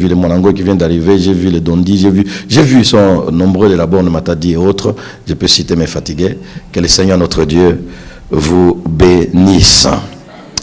[0.00, 2.84] vu les Monango qui viennent d'arriver, j'ai vu les Dondi, j'ai vu, j'ai vu, ils
[2.86, 4.94] sont nombreux les labors de Matadi et autres.
[5.26, 6.38] Je peux citer mes fatigués.
[6.72, 7.86] Que le Seigneur notre Dieu
[8.30, 9.86] vous bénisse.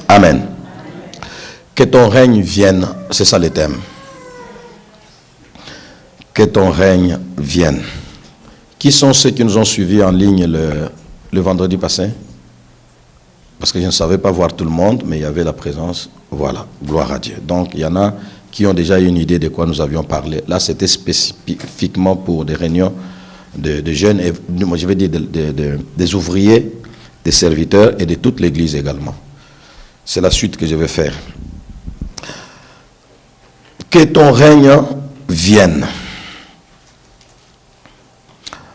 [0.08, 0.42] Amen.
[1.76, 3.76] Que ton règne vienne, c'est ça le thème.
[6.34, 7.82] Que ton règne vienne.
[8.80, 10.90] Qui sont ceux qui nous ont suivis en ligne le,
[11.32, 12.10] le vendredi passé?
[13.60, 15.54] Parce que je ne savais pas voir tout le monde, mais il y avait la
[15.54, 16.10] présence.
[16.30, 17.36] Voilà, gloire à Dieu.
[17.42, 18.14] Donc il y en a
[18.58, 20.42] qui ont déjà une idée de quoi nous avions parlé.
[20.48, 22.92] Là, c'était spécifiquement pour des réunions
[23.56, 24.34] de, jeunes, et,
[24.66, 25.12] moi, je vais dire
[25.96, 26.72] des ouvriers,
[27.24, 29.14] des serviteurs et de toute l'Église également.
[30.04, 31.14] C'est la suite que je vais faire.
[33.92, 34.72] Que ton règne
[35.30, 35.86] vienne.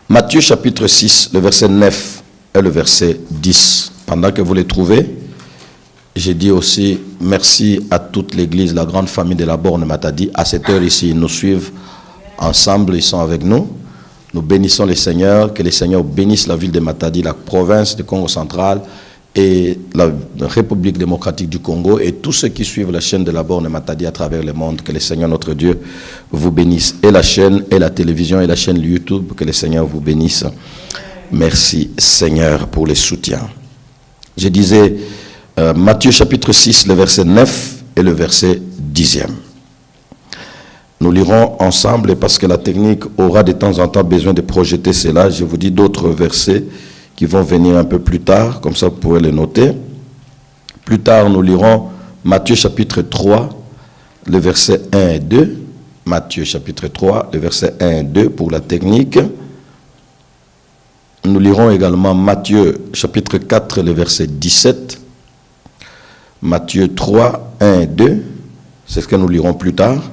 [0.07, 2.23] Matthieu chapitre 6, le verset 9
[2.55, 3.91] et le verset 10.
[4.05, 5.09] Pendant que vous les trouvez,
[6.15, 10.29] j'ai dit aussi merci à toute l'église, la grande famille de la Borne Matadi.
[10.33, 11.71] À cette heure ici, ils nous suivent
[12.37, 13.67] ensemble, ils sont avec nous.
[14.33, 18.03] Nous bénissons les Seigneurs, que les Seigneurs bénissent la ville de Matadi, la province du
[18.03, 18.81] Congo central
[19.35, 23.41] et la République démocratique du Congo et tous ceux qui suivent la chaîne de la
[23.41, 24.81] Borne Matadi à travers le monde.
[24.81, 25.79] Que le Seigneur notre Dieu
[26.31, 26.95] vous bénisse.
[27.01, 30.45] Et la chaîne, et la télévision, et la chaîne YouTube, que le Seigneur vous bénisse.
[31.31, 33.49] Merci Seigneur pour les soutiens.
[34.37, 34.95] Je disais,
[35.59, 38.59] euh, Matthieu chapitre 6, le verset 9 et le verset
[38.93, 39.27] 10e.
[40.99, 44.93] Nous lirons ensemble parce que la technique aura de temps en temps besoin de projeter
[44.93, 45.29] cela.
[45.29, 46.63] Je vous dis d'autres versets
[47.15, 49.73] qui vont venir un peu plus tard, comme ça vous pourrez les noter.
[50.85, 51.89] Plus tard, nous lirons
[52.23, 53.49] Matthieu chapitre 3,
[54.25, 55.57] le verset 1 et 2.
[56.05, 59.19] Matthieu chapitre 3, le verset 1 et 2 pour la technique.
[61.25, 65.02] Nous lirons également Matthieu chapitre 4, le verset 17
[66.43, 68.21] Matthieu 3, 1 et 2,
[68.85, 70.03] c'est ce que nous lirons plus tard.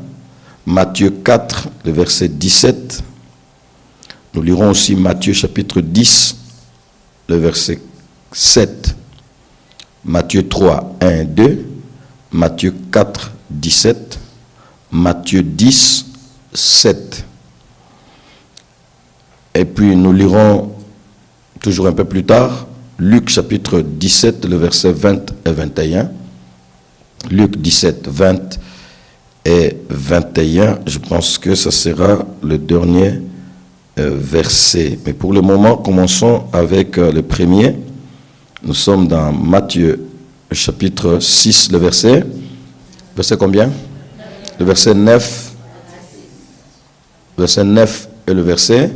[0.64, 3.03] Matthieu 4, le verset 17.
[4.34, 6.37] Nous lirons aussi Matthieu chapitre 10,
[7.28, 7.81] le verset
[8.31, 8.94] 7.
[10.05, 11.66] Matthieu 3, 1 et 2.
[12.31, 14.21] Matthieu 4, 17.
[14.93, 16.06] Matthieu 10,
[16.55, 17.25] 7.
[19.56, 20.76] Et puis nous lirons
[21.60, 22.69] toujours un peu plus tard
[23.00, 26.10] Luc chapitre 17, le verset 20 et 21.
[27.28, 28.58] Luc 17, 20
[29.44, 30.78] et 21.
[30.86, 33.20] Je pense que ce sera le dernier
[33.98, 34.98] euh, verset.
[35.04, 37.76] Mais pour le moment, commençons avec euh, le premier.
[38.62, 40.06] Nous sommes dans Matthieu
[40.53, 42.25] chapitre 6, le verset.
[43.14, 43.70] Verset combien?
[44.58, 45.52] Le verset 9.
[47.37, 48.92] Verset 9 et le verset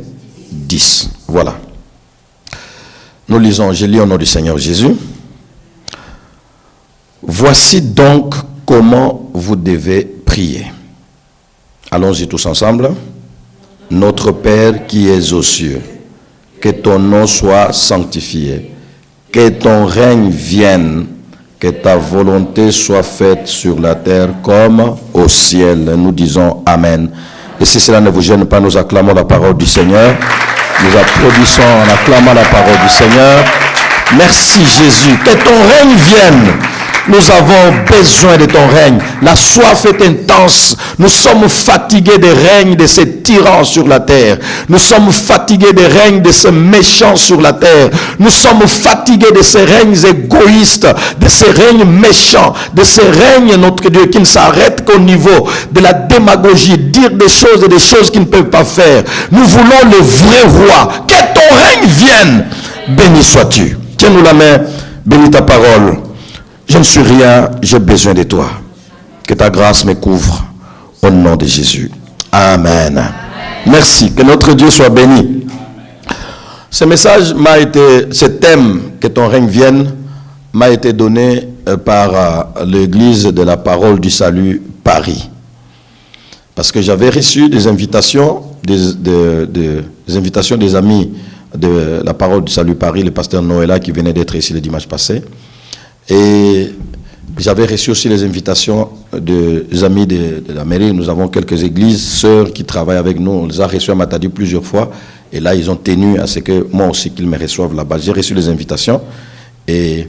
[0.51, 1.09] 10.
[1.27, 1.55] Voilà.
[3.27, 4.95] Nous lisons, je lis au nom du Seigneur Jésus.
[7.27, 10.65] Voici donc comment vous devez prier.
[11.91, 12.91] Allons-y tous ensemble.
[13.89, 15.81] Notre Père qui es aux cieux,
[16.59, 18.71] que ton nom soit sanctifié,
[19.31, 21.07] que ton règne vienne,
[21.59, 25.83] que ta volonté soit faite sur la terre comme au ciel.
[25.97, 27.09] Nous disons Amen.
[27.59, 30.15] Et si cela ne vous gêne pas, nous acclamons la parole du Seigneur.
[30.83, 33.43] Nous applaudissons en acclamant la parole du Seigneur.
[34.17, 35.17] Merci Jésus.
[35.23, 36.74] Que ton règne vienne.
[37.07, 38.97] Nous avons besoin de ton règne.
[39.21, 40.75] La soif est intense.
[40.97, 44.37] Nous sommes fatigués des règnes de ces tyrans sur la terre.
[44.69, 47.89] Nous sommes fatigués des règnes de ces méchants sur la terre.
[48.17, 50.87] Nous sommes fatigués de ces règnes égoïstes,
[51.19, 55.81] de ces règnes méchants, de ces règnes, notre Dieu, qui ne s'arrêtent qu'au niveau de
[55.81, 59.03] la démagogie, dire des choses et des choses qu'ils ne peuvent pas faire.
[59.31, 60.91] Nous voulons le vrai roi.
[61.07, 62.45] Que ton règne vienne.
[62.87, 63.77] Béni sois-tu.
[63.97, 64.61] Tiens-nous la main.
[65.05, 65.97] Bénis ta parole.
[66.67, 68.49] Je ne suis rien, j'ai besoin de toi.
[69.27, 70.45] Que ta grâce me couvre
[71.01, 71.89] au nom de Jésus.
[72.31, 73.01] Amen.
[73.65, 74.13] Merci.
[74.13, 75.45] Que notre Dieu soit béni.
[76.69, 79.91] Ce message m'a été, ce thème, que ton règne vienne,
[80.51, 85.29] m'a été donné euh, par euh, l'église de la parole du salut Paris.
[86.53, 91.11] Parce que j'avais reçu des invitations, des, invitations des amis
[91.55, 94.87] de la parole du salut Paris, le pasteur Noëlla qui venait d'être ici le dimanche
[94.87, 95.23] passé.
[96.09, 96.71] Et
[97.37, 100.93] j'avais reçu aussi les invitations des amis de, la mairie.
[100.93, 103.31] Nous avons quelques églises, sœurs qui travaillent avec nous.
[103.31, 104.91] On les a reçus à Matadi plusieurs fois.
[105.33, 107.97] Et là, ils ont tenu à ce que moi aussi qu'ils me reçoivent là-bas.
[107.97, 109.01] J'ai reçu les invitations
[109.67, 110.07] et,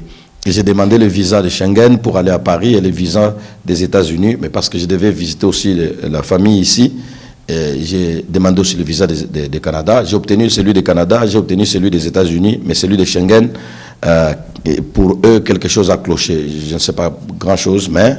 [0.48, 3.34] j'ai demandé le visa de Schengen pour aller à Paris et le visa
[3.64, 4.36] des États-Unis.
[4.40, 5.76] Mais parce que je devais visiter aussi
[6.08, 6.92] la famille ici,
[7.48, 10.04] j'ai demandé aussi le visa du Canada.
[10.04, 13.48] J'ai obtenu celui du Canada, j'ai obtenu celui des États-Unis, mais celui de Schengen,
[14.04, 14.34] euh,
[14.92, 16.46] pour eux, quelque chose a cloché.
[16.68, 18.16] Je ne sais pas grand-chose, mais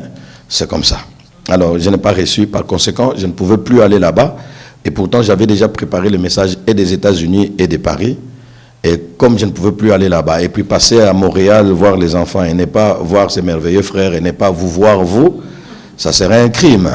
[0.48, 1.00] c'est comme ça.
[1.50, 2.48] Alors, je n'ai pas reçu.
[2.48, 4.36] Par conséquent, je ne pouvais plus aller là-bas.
[4.84, 8.18] Et pourtant, j'avais déjà préparé le message et des États-Unis et de Paris.
[8.84, 12.16] Et comme je ne pouvais plus aller là-bas, et puis passer à Montréal voir les
[12.16, 15.42] enfants et ne pas voir ces merveilleux frères et ne pas vous voir vous,
[15.98, 16.90] ça serait un crime.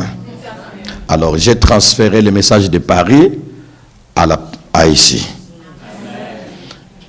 [1.08, 3.32] Alors j'ai transféré le message de Paris
[4.14, 4.26] à,
[4.72, 5.26] à ici.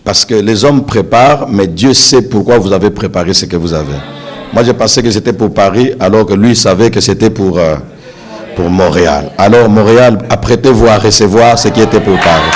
[0.04, 3.74] Parce que les hommes préparent, mais Dieu sait pourquoi vous avez préparé ce que vous
[3.74, 3.96] avez.
[4.54, 7.76] Moi, je pensais que c'était pour Paris, alors que lui savait que c'était pour, euh,
[8.56, 9.32] pour Montréal.
[9.38, 12.52] Alors, Montréal, apprêtez-vous à recevoir ce qui était pour Paris.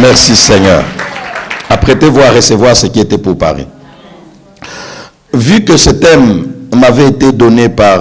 [0.00, 0.82] Merci Seigneur.
[1.68, 3.66] Apprêtez-vous à recevoir ce qui était pour Paris.
[5.32, 8.00] Vu que ce thème m'avait été donné par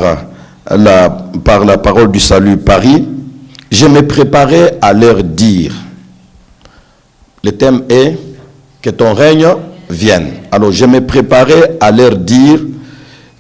[0.72, 1.10] la,
[1.44, 3.08] par la parole du salut Paris,
[3.72, 5.74] je me préparais à leur dire.
[7.44, 8.18] Le thème est
[8.82, 9.48] que ton règne
[9.90, 10.32] vienne.
[10.52, 12.60] Alors je me préparais à leur dire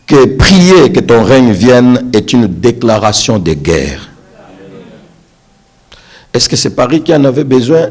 [0.05, 4.09] que prier que ton règne vienne est une déclaration de guerre.
[6.33, 7.89] Est-ce que c'est Paris qui en avait besoin?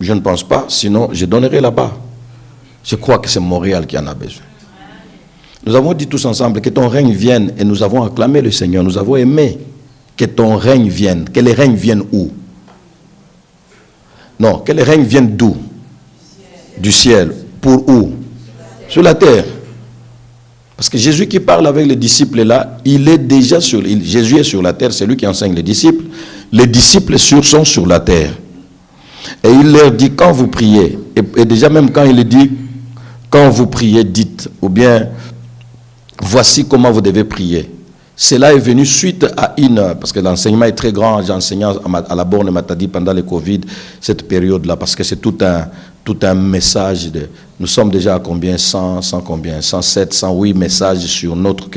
[0.00, 1.96] Je ne pense pas, sinon je donnerai là-bas.
[2.84, 4.44] Je crois que c'est Montréal qui en a besoin.
[5.66, 8.82] Nous avons dit tous ensemble que ton règne vienne et nous avons acclamé le Seigneur,
[8.84, 9.58] nous avons aimé
[10.16, 11.28] que ton règne vienne.
[11.32, 12.30] Que les règnes viennent où?
[14.40, 15.56] Non, que les règnes viennent d'où?
[16.80, 17.32] Du ciel.
[17.60, 18.12] Pour où?
[18.88, 19.44] Sur la terre.
[20.76, 24.44] Parce que Jésus qui parle avec les disciples là, il est déjà sur Jésus est
[24.44, 26.04] sur la terre, c'est lui qui enseigne les disciples.
[26.52, 28.32] Les disciples sur, sont sur la terre.
[29.42, 32.52] Et il leur dit quand vous priez, et, et déjà même quand il dit
[33.28, 35.08] quand vous priez, dites, ou bien
[36.22, 37.68] voici comment vous devez prier.
[38.20, 42.14] Cela est venu suite à une, parce que l'enseignement est très grand, j'ai enseigné à
[42.16, 43.60] la borne Matadi pendant le Covid,
[44.00, 45.68] cette période-là, parce que c'est tout un,
[46.02, 47.12] tout un message.
[47.12, 47.28] De,
[47.60, 48.58] nous sommes déjà à combien?
[48.58, 49.60] 100, 100 combien?
[49.60, 51.68] 107, 108 messages sur notre,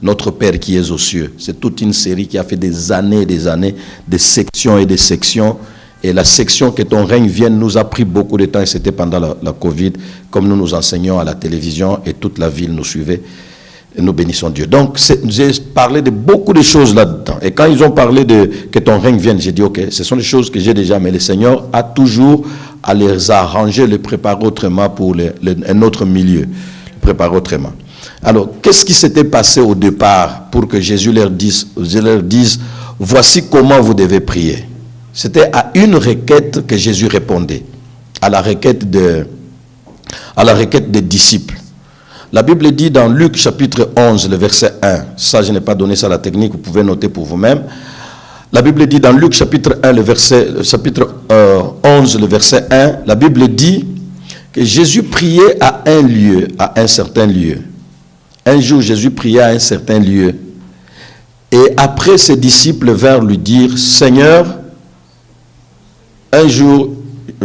[0.00, 1.34] notre Père qui est aux cieux.
[1.36, 3.74] C'est toute une série qui a fait des années et des années,
[4.08, 5.58] des sections et des sections.
[6.02, 8.92] Et la section que ton règne vienne nous a pris beaucoup de temps et c'était
[8.92, 9.92] pendant la, la Covid,
[10.30, 13.20] comme nous nous enseignons à la télévision et toute la ville nous suivait.
[13.96, 14.66] Et nous bénissons Dieu.
[14.66, 14.98] Donc,
[15.28, 17.38] j'ai parlé de beaucoup de choses là-dedans.
[17.42, 20.16] Et quand ils ont parlé de que ton règne vienne, j'ai dit, OK, ce sont
[20.16, 22.44] des choses que j'ai déjà, mais le Seigneur a toujours
[22.82, 26.40] à les arranger, les préparer autrement pour un autre milieu.
[26.40, 26.48] Les
[27.02, 27.72] préparer autrement.
[28.22, 32.58] Alors, qu'est-ce qui s'était passé au départ pour que Jésus leur dise, leur dise
[32.98, 34.64] voici comment vous devez prier
[35.12, 37.64] C'était à une requête que Jésus répondait,
[38.20, 39.26] à la requête, de,
[40.36, 41.56] à la requête des disciples.
[42.34, 45.96] La Bible dit dans Luc chapitre 11, le verset 1, ça je n'ai pas donné
[45.96, 47.64] ça à la technique, vous pouvez noter pour vous-même.
[48.50, 51.14] La Bible dit dans Luc chapitre 1, le verset, chapitre
[51.84, 53.84] 11, le verset 1, la Bible dit
[54.50, 57.58] que Jésus priait à un lieu, à un certain lieu.
[58.46, 60.34] Un jour, Jésus priait à un certain lieu.
[61.50, 64.46] Et après, ses disciples vinrent lui dire, Seigneur,
[66.32, 66.92] un jour,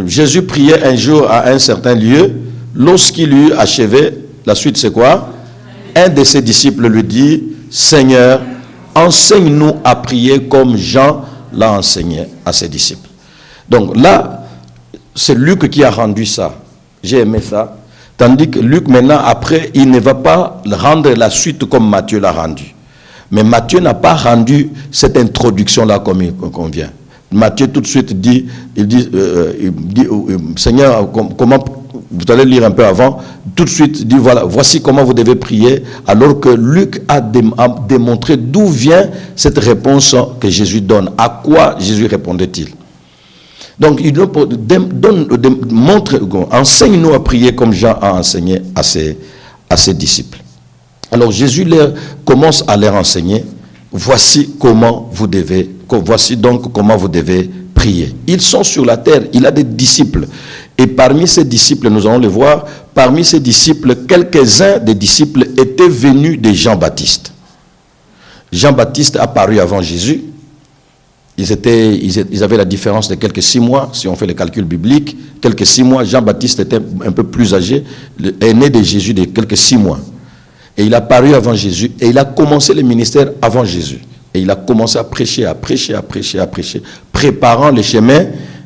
[0.06, 2.32] Jésus priait un jour à un certain lieu,
[2.74, 5.28] lorsqu'il eut achevé, la suite, c'est quoi?
[5.94, 8.40] Un de ses disciples lui dit, Seigneur,
[8.96, 13.10] enseigne-nous à prier comme Jean l'a enseigné à ses disciples.
[13.68, 14.46] Donc là,
[15.14, 16.56] c'est Luc qui a rendu ça.
[17.04, 17.76] J'ai aimé ça.
[18.16, 22.32] Tandis que Luc, maintenant, après, il ne va pas rendre la suite comme Matthieu l'a
[22.32, 22.74] rendu.
[23.32, 26.92] Mais Matthieu n'a pas rendu cette introduction-là comme il convient.
[27.34, 28.46] Matthieu tout de suite dit,
[28.78, 31.60] il dit, euh, dit euh, Seigneur, comment
[31.94, 33.20] vous allez lire un peu avant,
[33.56, 38.38] tout de suite dit voilà, voici comment vous devez prier, alors que Luc a, démontré
[38.38, 41.12] d'où vient cette réponse que Jésus donne.
[41.18, 42.70] À quoi Jésus répondait-il?
[43.80, 45.28] Donc il donne,
[45.70, 46.20] montre,
[46.52, 49.18] enseigne-nous à prier comme Jean a enseigné à ses,
[49.70, 50.40] à ses disciples.
[51.12, 51.66] Alors Jésus
[52.26, 53.44] commence à leur enseigner,
[53.92, 58.16] voici comment vous devez, voici donc comment vous devez prier.
[58.26, 60.28] Ils sont sur la terre, il a des disciples.
[60.78, 65.88] Et parmi ces disciples, nous allons le voir, parmi ces disciples, quelques-uns des disciples étaient
[65.90, 67.32] venus de Jean-Baptiste.
[68.52, 70.24] Jean-Baptiste a paru avant Jésus.
[71.38, 75.16] Ils, avaient la différence de quelques six mois, si on fait le calcul biblique.
[75.40, 77.84] Quelques six mois, Jean-Baptiste était un peu plus âgé,
[78.20, 80.00] né de Jésus de quelques six mois.
[80.76, 84.00] Et il a paru avant Jésus et il a commencé le ministère avant Jésus.
[84.34, 86.82] Et il a commencé à prêcher, à prêcher, à prêcher, à prêcher,
[87.12, 88.26] préparant le chemin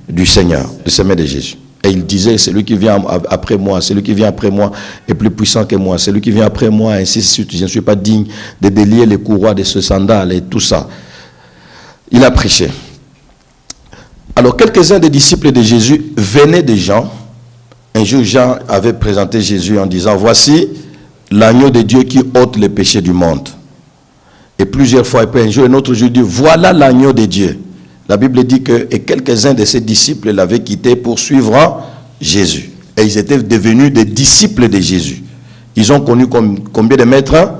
[0.09, 1.55] du Seigneur, le chemin de Jésus.
[1.83, 4.71] Et il disait, celui qui vient après moi, celui qui vient après moi
[5.07, 7.55] est plus puissant que moi, celui qui vient après moi, ainsi de suite.
[7.55, 8.25] Je ne suis pas digne
[8.61, 10.87] de délier les courroies de ce sandal et tout ça.
[12.11, 12.69] Il a prêché.
[14.35, 17.11] Alors, quelques-uns des disciples de Jésus venaient des gens.
[17.95, 20.67] Un jour, Jean avait présenté Jésus en disant, voici
[21.31, 23.49] l'agneau de Dieu qui ôte les péchés du monde.
[24.59, 27.25] Et plusieurs fois, et puis un jour, un autre jour, il dit, voilà l'agneau de
[27.25, 27.59] Dieu.
[28.09, 31.83] La Bible dit que et quelques-uns de ses disciples l'avaient quitté pour suivre
[32.19, 32.71] Jésus.
[32.97, 35.23] Et ils étaient devenus des disciples de Jésus.
[35.75, 37.53] Ils ont connu combien de maîtres?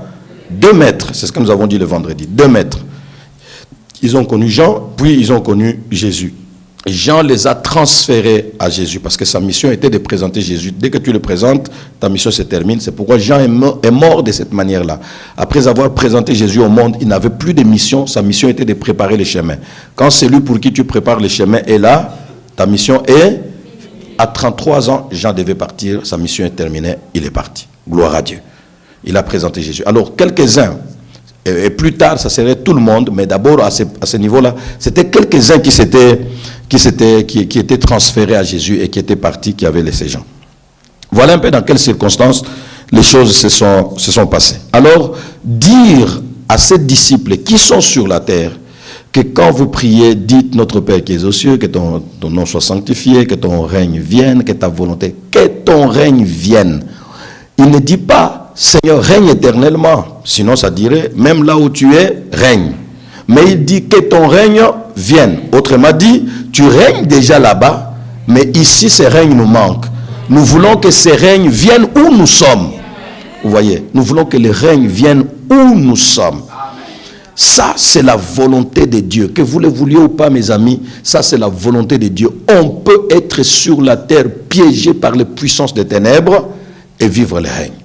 [0.50, 2.28] Deux maîtres, c'est ce que nous avons dit le vendredi.
[2.28, 2.80] Deux maîtres.
[4.02, 6.34] Ils ont connu Jean, puis ils ont connu Jésus.
[6.88, 10.72] Jean les a transférés à Jésus parce que sa mission était de présenter Jésus.
[10.72, 11.70] Dès que tu le présentes,
[12.00, 12.80] ta mission se termine.
[12.80, 15.00] C'est pourquoi Jean est mort, de cette manière-là.
[15.38, 18.08] Après avoir présenté Jésus au monde, il n'avait plus de mission.
[18.08, 19.58] Sa mission était de préparer le chemin.
[19.96, 22.18] Quand celui pour qui tu prépares le chemin est là,
[22.56, 23.42] ta mission est...
[24.18, 26.06] À 33 ans, Jean devait partir.
[26.06, 26.96] Sa mission est terminée.
[27.14, 27.68] Il est parti.
[27.90, 28.40] Gloire à Dieu.
[29.04, 29.82] Il a présenté Jésus.
[29.84, 30.78] Alors, quelques-uns
[31.46, 34.56] et, plus tard, ça serait tout le monde, mais d'abord à ce, à ce niveau-là,
[34.78, 35.72] c'était quelques-uns qui
[36.70, 40.24] qui, qui, qui étaient transférés à Jésus et qui étaient partis, qui avaient laissé Jean.
[41.12, 42.44] Voilà un peu dans quelles circonstances
[42.92, 44.58] les choses se sont, se sont passées.
[44.72, 48.52] Alors, dire à ces disciples qui sont sur la terre
[49.12, 52.46] que quand vous priez, dites notre Père qui est aux cieux, que ton, ton nom
[52.46, 56.84] soit sanctifié, que ton règne vienne, que ta volonté, que ton règne vienne.
[57.58, 60.22] Il ne dit pas, Seigneur, règne éternellement.
[60.26, 62.74] Sinon, ça dirait, même là où tu es, règne.
[63.28, 64.62] Mais il dit que ton règne
[64.96, 65.40] vienne.
[65.54, 67.94] Autrement dit, tu règnes déjà là-bas,
[68.28, 69.86] mais ici, ces règnes nous manquent.
[70.30, 72.72] Nous voulons que ces règnes viennent où nous sommes.
[73.44, 76.42] Vous voyez, nous voulons que les règnes viennent où nous sommes.
[77.36, 79.30] Ça, c'est la volonté de Dieu.
[79.30, 82.30] Que vous le vouliez ou pas, mes amis, ça, c'est la volonté de Dieu.
[82.50, 86.50] On peut être sur la terre piégé par les puissances des ténèbres
[87.00, 87.81] et vivre les règnes.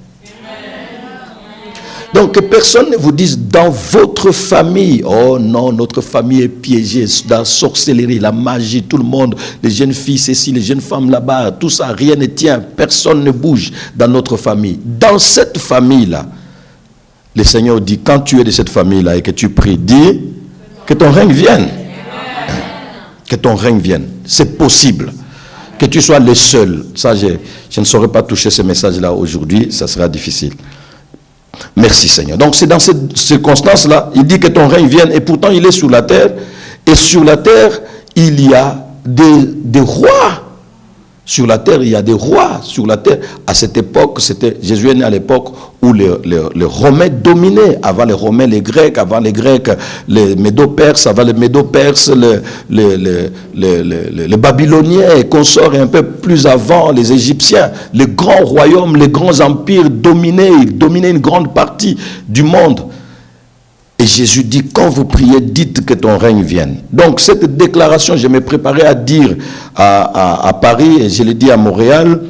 [2.16, 7.40] Donc personne ne vous dise dans votre famille, oh non, notre famille est piégée dans
[7.40, 11.50] la sorcellerie, la magie, tout le monde, les jeunes filles ici, les jeunes femmes là-bas,
[11.50, 14.78] tout ça, rien ne tient, personne ne bouge dans notre famille.
[14.82, 16.24] Dans cette famille-là,
[17.34, 20.22] le Seigneur dit, quand tu es de cette famille-là et que tu pries, dis
[20.86, 21.68] que ton règne vienne.
[23.28, 24.06] Que ton règne vienne.
[24.24, 25.12] C'est possible.
[25.78, 26.86] Que tu sois le seul.
[26.94, 27.26] Ça, je,
[27.68, 30.54] je ne saurais pas toucher ce message-là aujourd'hui, ça sera difficile.
[31.76, 32.38] Merci Seigneur.
[32.38, 35.72] Donc c'est dans cette circonstance-là, il dit que ton règne vienne et pourtant il est
[35.72, 36.30] sur la terre.
[36.86, 37.80] Et sur la terre,
[38.14, 40.45] il y a des, rois.
[41.28, 42.60] Sur la terre, il y a des rois.
[42.62, 43.18] Sur la terre,
[43.48, 45.48] à cette époque, c'était Jésus est né à l'époque
[45.82, 46.08] où les,
[46.64, 47.80] Romains dominaient.
[47.82, 49.68] Avant les Romains, les Grecs, avant les Grecs,
[50.06, 52.12] les Médo-Perses, avant les Médo-Perses,
[52.70, 52.96] les,
[53.52, 57.72] les, Babyloniens et consorts, et un peu plus avant, les Égyptiens.
[57.92, 61.96] Les grands royaumes, les grands empires dominaient, ils dominaient une grande partie
[62.28, 62.82] du monde.
[64.06, 66.76] Et Jésus dit, quand vous priez, dites que ton règne vienne.
[66.92, 69.34] Donc cette déclaration, je me préparais à dire
[69.74, 72.20] à, Paris, et je l'ai dit à Montréal,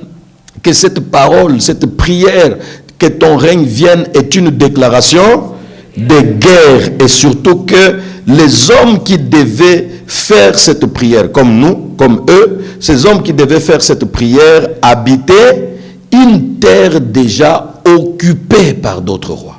[0.63, 2.57] que cette parole, cette prière
[2.99, 5.53] que ton règne vienne est une déclaration
[5.99, 12.23] de guerre et surtout que les hommes qui devaient faire cette prière, comme nous, comme
[12.31, 15.77] eux, ces hommes qui devaient faire cette prière habitaient
[16.11, 19.56] une terre déjà occupée par d'autres rois.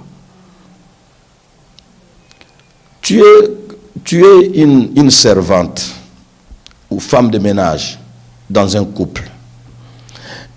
[3.07, 3.51] Tu es,
[4.03, 5.93] tu es une, servante
[6.89, 7.97] ou femme de ménage
[8.49, 9.23] dans un couple.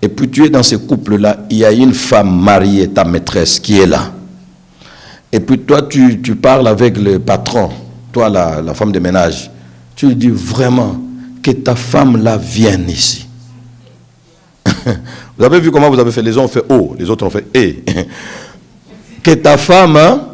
[0.01, 3.57] Et puis tu es dans ce couple-là, il y a une femme mariée, ta maîtresse,
[3.57, 4.11] qui est là.
[5.31, 7.69] Et puis toi, tu, parles avec le patron,
[8.11, 9.49] toi, la, femme de ménage.
[9.95, 10.97] Tu lui dis vraiment
[11.41, 13.29] que ta femme-là vienne ici.
[15.37, 17.29] vous avez vu comment vous avez fait Les uns ont fait O, les autres ont
[17.29, 17.75] fait E.
[19.23, 20.27] que ta femme, hein,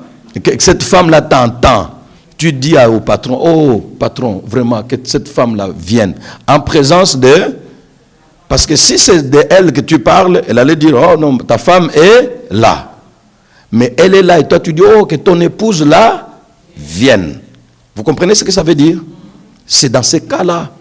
[0.44, 1.92] que cette femme-là t'entend.
[2.38, 6.14] Tu dis au patron, oh patron, vraiment, que cette femme-là vienne.
[6.48, 7.56] En présence de
[8.48, 11.58] parce que si c'est de elle que tu parles, elle allait dire, oh non, ta
[11.58, 12.94] femme est là.
[13.72, 16.30] Mais elle est là et toi tu dis, oh, que ton épouse là
[16.76, 17.40] vienne.
[17.96, 19.00] Vous comprenez ce que ça veut dire?
[19.66, 20.72] C'est dans ces cas-là.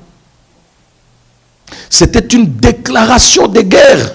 [1.90, 4.14] C'était une déclaration de guerre.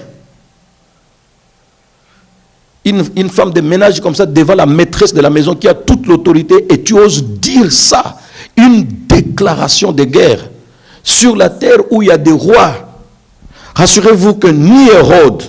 [2.84, 6.08] Une, femme de ménage comme ça devant la maîtresse de la maison qui a toute
[6.08, 8.18] l'autorité et tu oses dire ça.
[8.58, 10.50] Une déclaration de guerre.
[11.04, 12.92] Sur la terre où il y a des rois,
[13.76, 15.44] Rassurez-vous que ni Hérode,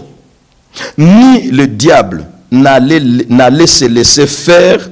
[0.98, 4.90] ni le diable n'allaient se laisser faire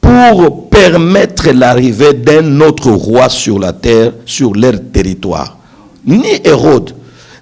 [0.00, 5.58] pour permettre l'arrivée d'un autre roi sur la terre, sur leur territoire.
[6.06, 6.94] Ni Hérode,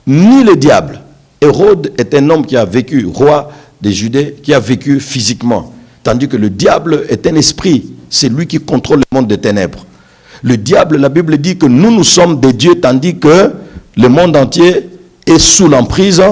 [0.06, 1.00] ni le diable.
[1.40, 3.50] Hérode est un homme qui a vécu roi
[3.82, 5.72] des Judées, qui a vécu physiquement.
[6.02, 7.92] Tandis que le diable est un esprit.
[8.08, 9.86] C'est lui qui contrôle le monde des ténèbres.
[10.42, 13.52] Le diable, la Bible dit que nous, nous sommes des dieux, tandis que
[13.96, 14.88] le monde entier
[15.26, 16.22] est sous l'emprise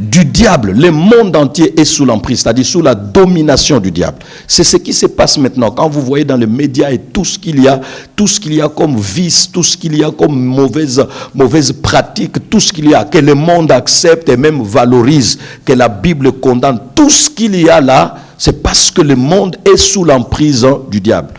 [0.00, 0.72] du diable.
[0.72, 4.18] Le monde entier est sous l'emprise, c'est-à-dire sous la domination du diable.
[4.46, 5.70] C'est ce qui se passe maintenant.
[5.70, 7.80] Quand vous voyez dans les médias et tout ce qu'il y a,
[8.16, 12.48] tout ce qu'il y a comme vice, tout ce qu'il y a comme mauvaise, pratique,
[12.50, 16.32] tout ce qu'il y a, que le monde accepte et même valorise, que la Bible
[16.32, 20.66] condamne, tout ce qu'il y a là, c'est parce que le monde est sous l'emprise
[20.90, 21.34] du diable.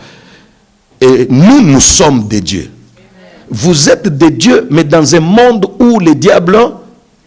[1.00, 2.70] Et nous, nous sommes des dieux.
[3.50, 6.56] Vous êtes des dieux, mais dans un monde où le diable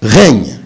[0.01, 0.57] règne.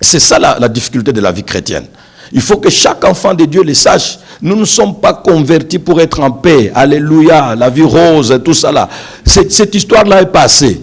[0.00, 1.86] C'est ça la, difficulté de la vie chrétienne.
[2.32, 4.18] Il faut que chaque enfant de Dieu le sache.
[4.42, 6.70] Nous ne sommes pas convertis pour être en paix.
[6.74, 8.88] Alléluia, la vie rose, tout ça là.
[9.24, 10.80] Cette, cette histoire-là est passée.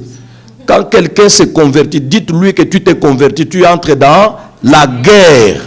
[0.65, 5.61] Quand quelqu'un s'est converti, dites-lui que tu t'es converti, tu entres dans la guerre.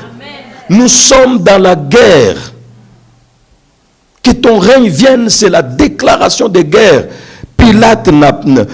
[0.71, 2.53] Nous sommes dans la guerre.
[4.23, 7.05] Que ton règne vienne, c'est la déclaration de guerre.
[7.70, 8.08] Pilate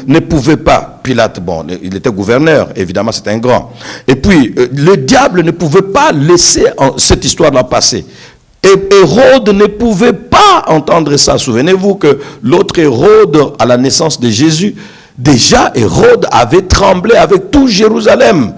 [0.06, 1.00] ne, pouvait pas.
[1.02, 3.72] Pilate, bon, il était gouverneur, évidemment, c'était un grand.
[4.06, 6.66] Et puis, euh, le diable ne pouvait pas laisser
[6.98, 8.04] cette histoire-là passer.
[8.62, 11.38] Et Hérode ne pouvait pas entendre ça.
[11.38, 14.74] Souvenez-vous que l'autre Hérode, à la naissance de Jésus,
[15.16, 18.52] déjà Hérode avait tremblé avec tout Jérusalem.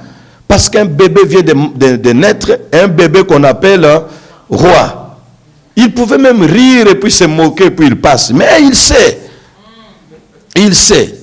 [0.49, 3.89] Parce qu'un bébé vient de, naître, un bébé qu'on appelle
[4.51, 5.17] roi.
[5.77, 8.31] Il pouvait même rire et puis se moquer, puis il passe.
[8.33, 9.24] Mais il sait
[10.55, 11.15] il sait.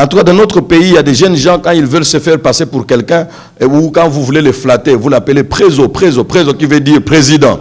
[0.00, 2.04] En tout cas, dans notre pays, il y a des jeunes gens, quand ils veulent
[2.04, 3.26] se faire passer pour quelqu'un,
[3.60, 7.58] ou quand vous voulez les flatter, vous l'appelez préso, préso, préso, qui veut dire président.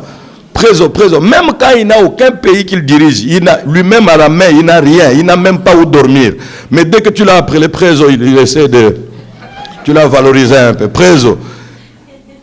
[0.53, 1.19] Préso, préso.
[1.19, 3.25] Même quand il n'a aucun pays qu'il dirige,
[3.65, 6.33] lui-même à la main, il n'a rien, il n'a même pas où dormir.
[6.69, 8.97] Mais dès que tu l'as appelé préso, il, il essaie de.
[9.83, 10.87] Tu l'as valorisé un peu.
[10.89, 11.39] Préso.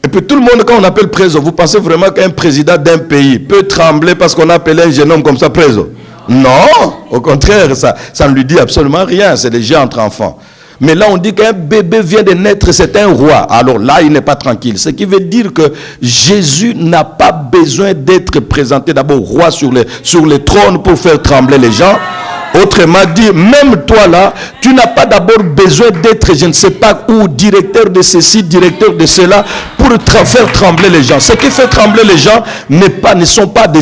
[0.04, 2.99] Et puis tout le monde, quand on appelle préso, vous pensez vraiment qu'un président d'un
[2.99, 5.90] pays peut trembler parce qu'on appelle un jeune homme comme ça préso?
[6.28, 9.36] Non, au contraire, ça, ça ne lui dit absolument rien.
[9.36, 10.38] C'est déjà entre enfants.
[10.80, 13.36] Mais là, on dit qu'un bébé vient de naître, c'est un roi.
[13.36, 14.78] Alors là, il n'est pas tranquille.
[14.78, 19.84] Ce qui veut dire que Jésus n'a pas besoin d'être présenté d'abord roi sur les,
[20.02, 21.96] sur les trônes pour faire trembler les gens.
[22.60, 27.04] Autrement dit, même toi là, tu n'as pas d'abord besoin d'être, je ne sais pas
[27.08, 29.44] où, directeur de ceci, directeur de cela,
[29.88, 31.20] pour faire trembler les gens.
[31.20, 32.42] Ce qui fait trembler les gens
[33.03, 33.81] pas, ne sont pas des,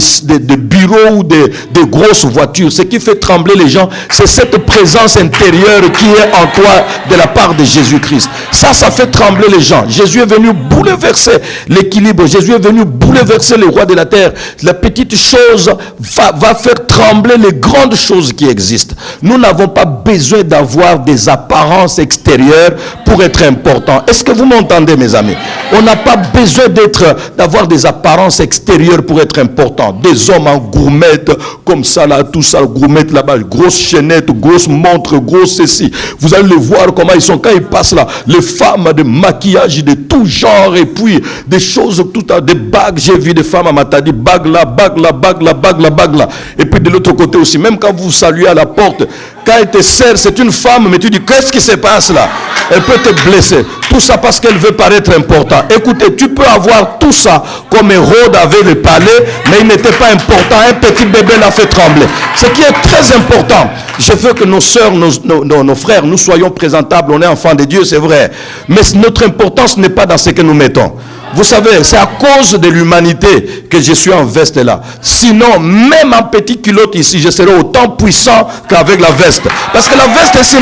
[0.57, 1.51] bureaux ou des,
[1.87, 2.73] grosses voitures.
[2.73, 7.17] Ce qui fait trembler les gens, c'est cette présence intérieure qui est en toi de
[7.17, 8.29] la part de Jésus-Christ.
[8.51, 9.85] Ça, ça fait trembler les gens.
[9.89, 11.39] Jésus est venu bouleverser
[11.69, 12.27] l'équilibre.
[12.27, 14.33] Jésus est venu bouleverser les rois de la terre.
[14.63, 18.95] La petite chose va, va faire trembler les grandes choses qui existent.
[19.21, 22.73] Nous n'avons pas besoin d'avoir des apparences extérieures
[23.05, 24.03] pour être important.
[24.09, 25.37] Est-ce que vous m'entendez, mes amis?
[25.73, 29.93] On pas besoin d'être, d'avoir des apparences extérieures pour être important.
[30.03, 31.31] Des hommes en gourmette,
[31.65, 35.91] comme ça, là, tout ça, gourmette là-bas, grosse chaînette, grosse montre, grosse ceci.
[36.19, 38.07] Vous allez le voir comment ils sont quand ils passent là.
[38.27, 42.99] Les femmes de maquillage de tout genre et puis des choses, tout à, des bagues.
[42.99, 46.15] J'ai vu des femmes à Matadi, bague là, bague là, bague là, bague là, bague
[46.15, 46.29] là.
[46.59, 49.05] Et puis de l'autre côté aussi, même quand vous saluez la porte.
[49.45, 52.29] Quand elle te sert, c'est une femme, mais tu dis, qu'est-ce qui se passe là?
[52.71, 53.65] Elle peut te blesser.
[53.91, 55.63] Tout ça parce qu'elle veut paraître important.
[55.75, 60.13] Écoutez, tu peux avoir tout ça comme Hérode avait le palais, mais il n'était pas
[60.13, 60.57] important.
[60.71, 62.07] Un petit bébé l'a fait trembler.
[62.37, 66.51] Ce qui est très important, je veux que nos soeurs, nos, nos frères, nous soyons
[66.51, 67.13] présentables.
[67.13, 68.31] On est enfants de Dieu, c'est vrai.
[68.69, 70.93] Mais notre importance n'est pas dans ce que nous mettons.
[71.35, 74.83] Vous savez, c'est à cause de l'humanité que je suis en veste là.
[75.01, 79.43] Sinon, même en petit culotte ici, je serais autant puissant qu'avec la veste.
[79.73, 80.57] Parce que la veste ici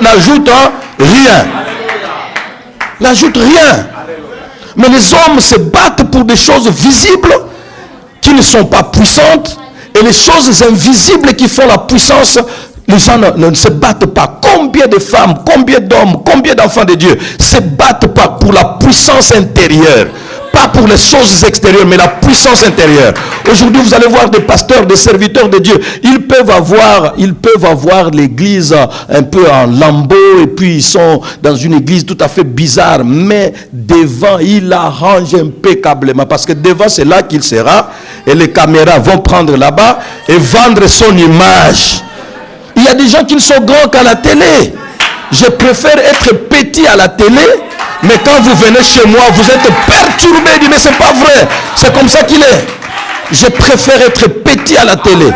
[0.00, 0.50] n'ajoute
[0.98, 1.46] rien.
[3.00, 3.86] N'ajoute rien.
[4.76, 7.34] Mais les hommes se battent pour des choses visibles
[8.20, 9.58] qui ne sont pas puissantes.
[9.98, 12.38] Et les choses invisibles qui font la puissance
[12.90, 14.38] les gens ne, se battent pas.
[14.40, 19.32] Combien de femmes, combien d'hommes, combien d'enfants de Dieu se battent pas pour la puissance
[19.32, 20.08] intérieure?
[20.52, 23.14] Pas pour les choses extérieures, mais la puissance intérieure.
[23.50, 25.80] Aujourd'hui, vous allez voir des pasteurs, des serviteurs de Dieu.
[26.02, 28.74] Ils peuvent avoir, ils peuvent avoir l'église
[29.08, 33.04] un peu en lambeau et puis ils sont dans une église tout à fait bizarre.
[33.04, 37.90] Mais devant, il arrange impeccablement parce que devant, c'est là qu'il sera
[38.26, 42.02] et les caméras vont prendre là-bas et vendre son image.
[42.80, 44.72] Il y a des gens qui ne sont grands qu'à la télé.
[45.32, 47.42] Je préfère être petit à la télé,
[48.02, 50.50] mais quand vous venez chez moi, vous êtes perturbé.
[50.60, 51.46] Dit, mais c'est pas vrai.
[51.76, 52.66] C'est comme ça qu'il est.
[53.30, 55.26] Je préfère être petit à la télé.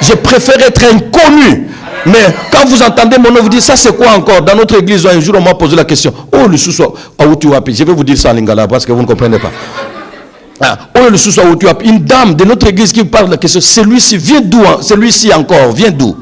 [0.00, 1.66] Je préfère être inconnu.
[2.06, 4.42] Mais quand vous entendez mon nom, vous dites, ça c'est quoi encore?
[4.42, 6.14] Dans notre église, un jour, on m'a posé la question.
[6.32, 9.40] Oh, le sous Je vais vous dire ça en lingala parce que vous ne comprenez
[9.40, 9.50] pas.
[10.60, 11.34] Ah, oh, le sous
[11.84, 13.60] Une dame de notre église qui parle de la question.
[13.60, 14.78] Celui-ci, vient d'où hein?
[14.80, 16.16] Celui-ci encore, vient d'où?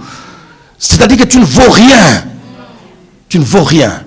[0.81, 2.25] C'est-à-dire que tu ne vaux rien.
[3.29, 4.03] Tu ne vaux rien.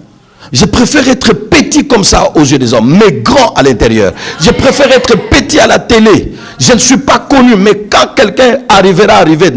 [0.51, 4.12] Je préfère être petit comme ça aux yeux des hommes, mais grand à l'intérieur.
[4.41, 6.33] Je préfère être petit à la télé.
[6.59, 9.51] Je ne suis pas connu, mais quand quelqu'un arrivera arriver,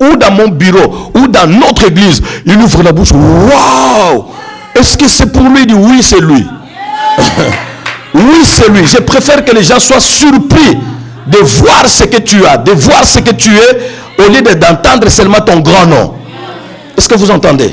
[0.00, 3.12] ou dans mon bureau, ou dans notre église, il ouvre la bouche.
[3.12, 4.26] Waouh!
[4.78, 5.62] Est-ce que c'est pour lui?
[5.62, 6.46] Il dit oui, c'est lui.
[8.14, 8.86] oui, c'est lui.
[8.86, 10.76] Je préfère que les gens soient surpris
[11.26, 15.08] de voir ce que tu as, de voir ce que tu es, au lieu d'entendre
[15.08, 16.17] seulement ton grand nom.
[16.98, 17.72] Est-ce que vous entendez?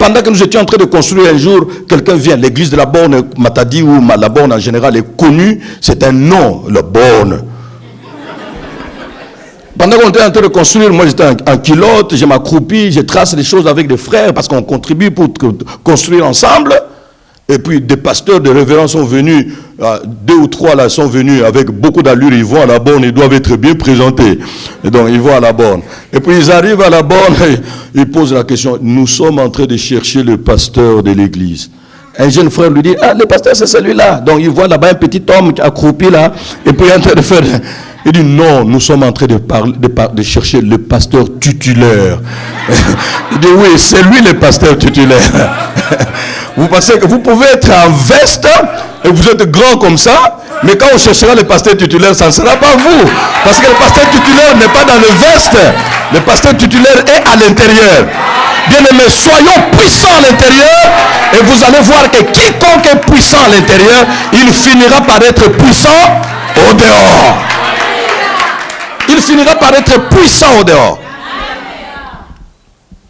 [0.00, 2.86] Pendant que nous étions en train de construire un jour, quelqu'un vient, l'église de la
[2.86, 7.44] Borne, Matadi ou la Borne en général est connue, c'est un nom, la Borne.
[9.78, 13.36] Pendant qu'on était en train de construire, moi j'étais en, kilote, je m'accroupis, je trace
[13.36, 15.28] les choses avec des frères parce qu'on contribue pour
[15.84, 16.74] construire ensemble.
[17.50, 19.46] Et puis des pasteurs de révérence sont venus,
[19.80, 23.04] euh, deux ou trois là sont venus avec beaucoup d'allure, ils vont à la borne,
[23.04, 24.38] ils doivent être bien présentés.
[24.84, 25.80] Et donc ils vont à la borne.
[26.12, 27.56] Et puis ils arrivent à la borne et
[27.94, 31.70] ils posent la question, nous sommes en train de chercher le pasteur de l'église.
[32.18, 34.20] Un jeune frère lui dit, ah le pasteur c'est celui-là.
[34.20, 36.34] Donc il voit là-bas un petit homme accroupi là,
[36.66, 37.42] et puis il est en train de faire...
[38.08, 39.74] Il dit non, nous sommes en train de, parler,
[40.14, 42.16] de, chercher le pasteur titulaire.
[43.32, 45.18] il dit oui, c'est lui le pasteur titulaire.
[46.56, 48.48] vous pensez que vous pouvez être en veste
[49.04, 52.30] et vous êtes grand comme ça, mais quand on cherchera le pasteur titulaire, ça ne
[52.30, 53.10] sera pas vous.
[53.44, 55.58] Parce que le pasteur titulaire n'est pas dans le veste.
[56.14, 58.06] Le pasteur titulaire est à l'intérieur.
[58.70, 60.80] Bien aimé, soyons puissants à l'intérieur
[61.34, 66.22] et vous allez voir que quiconque est puissant à l'intérieur, il finira par être puissant
[66.56, 67.57] au dehors
[69.08, 70.98] il finira par être puissant au dehors.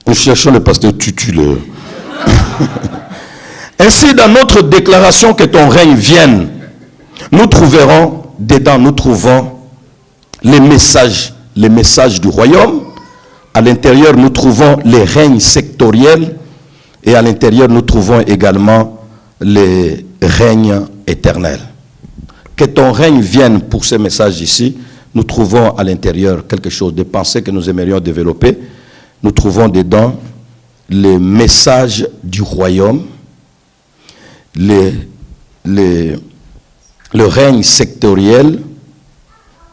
[0.07, 1.57] Nous cherchons le pasteur titulaire.
[3.79, 6.49] Ainsi, dans notre déclaration que ton règne vienne,
[7.31, 9.53] nous trouverons dedans, nous trouvons
[10.43, 12.85] les messages, les messages du royaume.
[13.55, 16.37] À l'intérieur, nous trouvons les règnes sectoriels
[17.05, 18.99] et à l'intérieur, nous trouvons également
[19.41, 21.61] les règnes éternels.
[22.57, 24.77] Que ton règne vienne pour ces messages ici,
[25.14, 28.59] nous trouvons à l'intérieur quelque chose de pensées que nous aimerions développer.
[29.23, 30.14] Nous trouvons dedans
[30.88, 33.05] les messages du royaume,
[34.55, 34.92] les,
[35.64, 36.16] le
[37.27, 38.61] règne sectoriel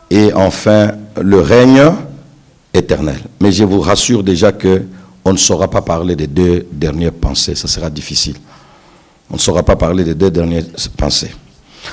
[0.09, 1.91] et enfin le règne
[2.73, 3.19] éternel.
[3.41, 4.83] Mais je vous rassure déjà que
[5.23, 8.35] on ne saura pas parler des deux dernières pensées, ça sera difficile.
[9.29, 11.33] On ne saura pas parler des deux dernières pensées.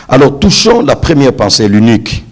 [0.08, 2.24] Alors touchons la première pensée, l'unique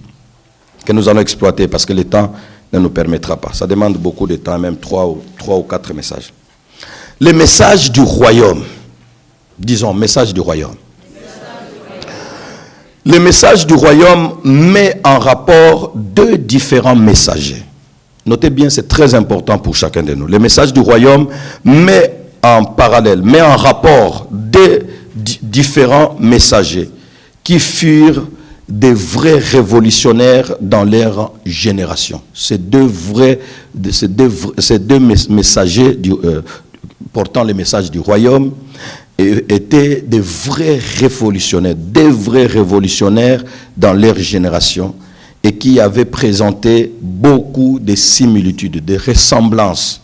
[0.84, 2.32] que nous allons exploiter parce que le temps
[2.72, 3.52] ne nous permettra pas.
[3.52, 6.32] Ça demande beaucoup de temps, même trois ou, trois ou quatre messages.
[7.20, 8.62] Les messages du royaume.
[9.58, 10.74] Disons, message du royaume.
[13.04, 17.62] Le message du royaume met en rapport deux différents messagers.
[18.26, 20.26] Notez bien, c'est très important pour chacun de nous.
[20.26, 21.28] Le message du royaume
[21.64, 26.90] met en parallèle, met en rapport deux différents messagers
[27.42, 28.24] qui furent
[28.70, 32.22] des vrais révolutionnaires dans leur génération.
[32.32, 32.88] Ces deux
[35.28, 36.42] messagers euh,
[37.12, 38.52] portant les messages du royaume
[39.18, 43.42] étaient des vrais révolutionnaires, des vrais révolutionnaires
[43.76, 44.94] dans leur génération
[45.42, 50.00] et qui avaient présenté beaucoup de similitudes, de ressemblances.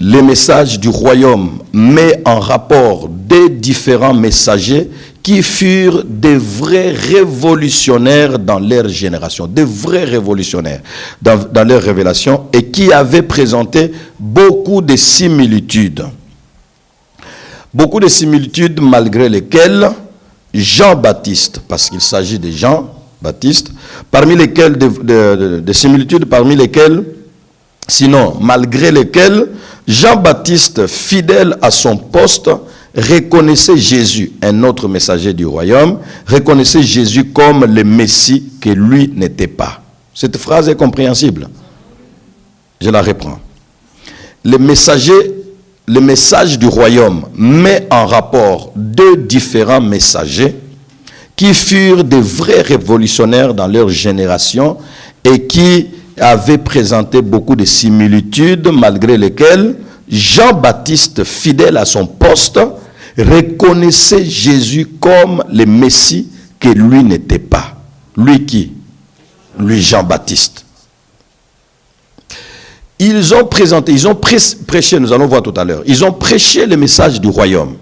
[0.00, 4.90] Les messages du royaume met en rapport des différents messagers
[5.22, 10.80] qui furent des vrais révolutionnaires dans leur génération, des vrais révolutionnaires
[11.20, 16.04] dans, leur révélation et qui avaient présenté beaucoup de similitudes.
[17.72, 19.90] Beaucoup de similitudes malgré lesquelles
[20.52, 23.70] Jean-Baptiste, parce qu'il s'agit de Jean-Baptiste,
[24.10, 27.04] parmi lesquelles, des similitudes parmi lesquelles,
[27.88, 29.46] sinon malgré lesquelles,
[29.86, 32.50] Jean-Baptiste, fidèle à son poste,
[32.96, 39.46] reconnaissez Jésus, un autre messager du royaume, reconnaissez Jésus comme le Messie que lui n'était
[39.46, 39.82] pas.
[40.14, 41.48] Cette phrase est compréhensible.
[42.80, 43.38] Je la reprends.
[44.44, 44.58] Le
[45.88, 50.54] le message du royaume met en rapport deux différents messagers
[51.34, 54.76] qui furent des vrais révolutionnaires dans leur génération
[55.24, 59.76] et qui avaient présenté beaucoup de similitudes malgré lesquelles
[60.12, 62.60] Jean-Baptiste, fidèle à son poste,
[63.16, 66.28] reconnaissait Jésus comme le Messie
[66.60, 67.74] que lui n'était pas.
[68.16, 68.72] Lui qui?
[69.58, 70.66] Lui Jean-Baptiste.
[72.98, 76.66] Ils ont présenté, ils ont prêché, nous allons voir tout à l'heure, ils ont prêché
[76.66, 77.76] le message du royaume.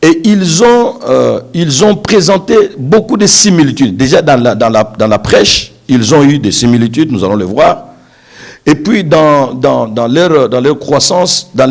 [0.00, 3.96] Et ils ont, euh, ils ont présenté beaucoup de similitudes.
[3.96, 4.68] Déjà dans la, dans,
[5.06, 7.88] la, prêche, ils ont eu des similitudes, nous allons le voir.
[8.66, 9.52] Et puis dans,
[10.08, 11.66] leur, croissance, dans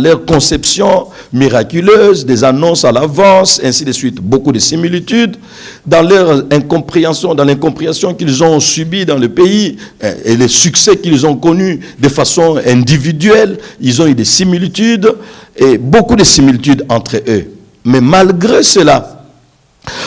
[0.00, 5.36] leur, conception miraculeuse, des annonces à l'avance, ainsi de suite, beaucoup de similitudes.
[5.84, 10.96] Dans leur incompréhension, dans l'incompréhension qu'ils ont subie dans le pays euh, et les succès
[10.96, 15.12] qu'ils ont connus de façon individuelle, ils ont eu des similitudes
[15.56, 17.54] et beaucoup de similitudes entre eux.
[17.84, 19.24] Mais malgré cela,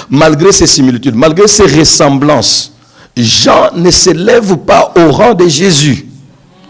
[0.10, 2.72] malgré ces similitudes, malgré ces ressemblances,
[3.18, 6.08] Jean ne s'élève pas au rang de Jésus.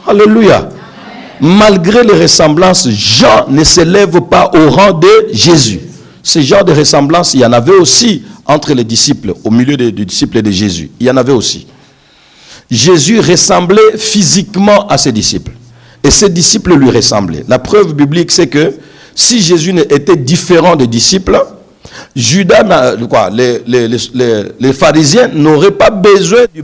[0.08, 0.70] Alléluia.
[1.40, 5.80] Malgré les ressemblances, Jean ne s'élève pas au rang de Jésus.
[6.22, 9.92] Ce genre de ressemblance, il y en avait aussi entre les disciples, au milieu des,
[9.92, 10.92] disciples de Jésus.
[11.00, 11.68] Il y en avait aussi.
[12.70, 15.52] Jésus ressemblait physiquement à ses disciples.
[16.04, 17.46] Et ses disciples lui ressemblaient.
[17.48, 18.74] La preuve biblique, c'est que
[19.16, 21.42] si Jésus était différent des disciples,
[22.16, 26.64] Judas, quoi, les, les pharisiens n'auraient pas besoin du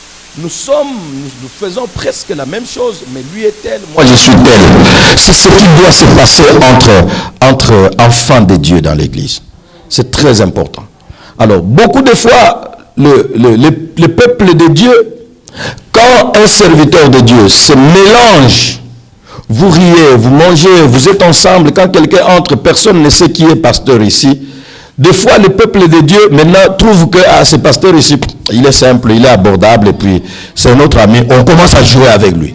[0.37, 0.87] Nous sommes,
[1.41, 5.17] nous, faisons presque la même chose, mais lui est tel, moi je suis tel.
[5.17, 7.05] C'est ce qui doit se passer entre,
[7.41, 9.41] entre enfants de Dieu dans l'Église.
[9.89, 10.83] C'est très important.
[11.37, 12.61] Alors, beaucoup de fois,
[12.95, 14.93] le, le, le peuple de Dieu,
[15.91, 18.81] quand un serviteur de Dieu se mélange
[19.51, 21.73] vous riez, vous mangez, vous êtes ensemble.
[21.73, 24.41] Quand quelqu'un entre, personne ne sait qui est pasteur ici.
[25.01, 28.17] Des fois, le peuple de Dieu maintenant trouve que ah, ce pasteur ici,
[28.51, 30.21] il est simple, il est abordable, et puis
[30.53, 31.21] c'est notre ami.
[31.27, 32.53] On commence à jouer avec lui.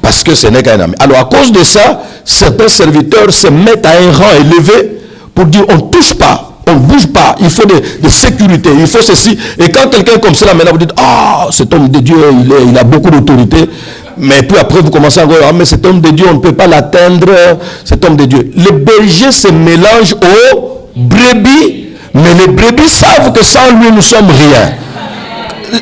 [0.00, 0.94] Parce que ce n'est qu'un ami.
[1.00, 5.00] Alors à cause de ça, certains serviteurs se mettent à un rang élevé
[5.34, 8.86] pour dire on ne touche pas, on ne bouge pas, il faut de, sécurité, il
[8.86, 9.36] faut ceci.
[9.58, 12.14] Et quand quelqu'un comme cela maintenant vous dites, ah, cet homme de Dieu,
[12.68, 13.68] il, a beaucoup d'autorité,
[14.18, 16.38] mais puis après, vous commencez à dire, ah, mais cet homme de Dieu, on ne
[16.38, 17.26] peut pas l'atteindre,
[17.84, 18.52] cet homme de Dieu.
[18.54, 24.30] Les bergers se mélangent aux brebis, mais les brebis savent que sans lui, nous sommes
[24.30, 24.72] rien.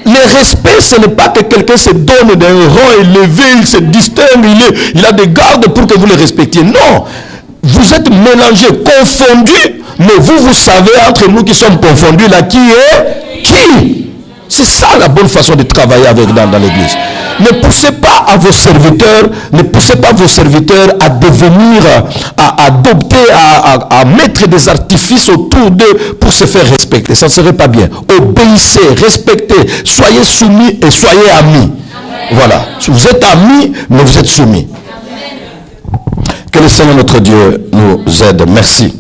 [0.07, 4.47] Le respect, ce n'est pas que quelqu'un se donne d'un rang élevé, il se distingue,
[4.95, 6.63] il, a des gardes pour que vous le respectiez.
[6.63, 7.05] Non,
[7.63, 12.59] vous êtes mélangés, confondus, mais vous, vous savez entre nous qui sommes confondus, là, qui
[12.59, 14.07] est qui?
[14.49, 16.97] C'est ça la bonne façon de travailler avec dans, dans l'église.
[17.41, 21.83] Ne poussez pas à vos serviteurs, ne poussez pas vos serviteurs à devenir,
[22.37, 27.15] à adopter, à, mettre des artifices autour d'eux pour se faire respecter.
[27.15, 27.89] Ça ne serait pas bien.
[28.19, 31.73] Obéissez, respectez, soyez soumis et soyez amis.
[32.33, 32.63] Voilà.
[32.87, 34.69] Vous êtes amis, mais vous êtes soumis.
[36.53, 38.45] Que le Seigneur notre Dieu nous aide.
[38.49, 38.95] Merci.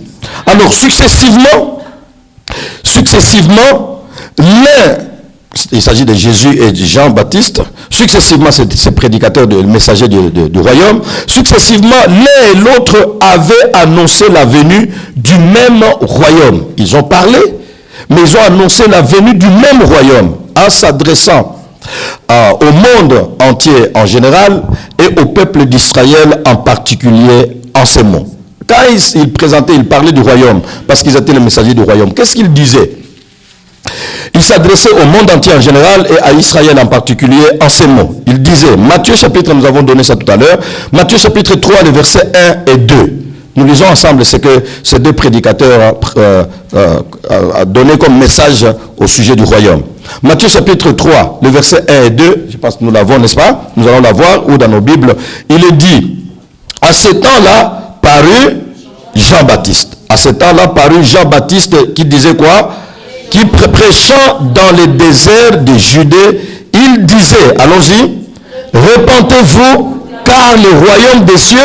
[0.46, 1.81] Alors, successivement,
[2.83, 4.03] successivement,
[4.38, 5.10] l'un
[5.73, 10.19] il s'agit de Jésus et de Jean-Baptiste, successivement ces, prédicateurs, de, messagers du,
[10.61, 16.67] royaume, successivement l'un et l'autre avaient annoncé la venue du même royaume.
[16.77, 17.39] Ils ont parlé,
[18.09, 21.57] mais ils ont annoncé la venue du même royaume en s'adressant
[22.31, 24.63] euh, au monde entier en général
[24.99, 28.27] et au peuple d'Israël en particulier en ces mots.
[28.69, 32.13] quand il, il présentait, il parlait du royaume, parce qu'ils étaient les messagers du royaume,
[32.15, 32.93] qu'est-ce qu'il disait
[34.35, 38.22] il s'adressait au monde entier en général et à Israël en particulier en ces mots.
[38.26, 40.59] Il disait, Matthieu chapitre, nous avons donné ça tout à l'heure,
[40.92, 42.31] Matthieu chapitre 3, les versets
[42.66, 43.20] 1 et 2.
[43.57, 48.64] Nous lisons ensemble ce que ces deux prédicateurs euh, euh, euh, donné comme message
[48.96, 49.83] au sujet du royaume.
[50.22, 53.70] Matthieu chapitre 3, les versets 1 et 2, je pense que nous l'avons, n'est-ce pas?
[53.76, 55.14] Nous allons la voir, ou dans nos Bibles,
[55.48, 56.16] il est dit,
[56.81, 58.57] à ce temps-là, parut
[59.14, 59.98] Jean-Baptiste.
[60.09, 62.72] À ce temps-là, parut Jean-Baptiste qui disait quoi?
[63.31, 66.40] Qui prêchant dans les déserts de Judée,
[66.75, 68.19] il disait, allons-y,
[68.75, 71.59] repentez-vous car le royaume des cieux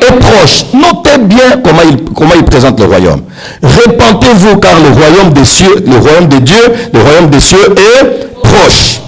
[0.00, 0.66] est proche.
[0.74, 3.22] Notez bien comment il, comment il présente le royaume.
[3.62, 8.40] Repentez-vous car le royaume des cieux, le royaume de Dieu, le royaume des cieux est
[8.42, 9.00] proche.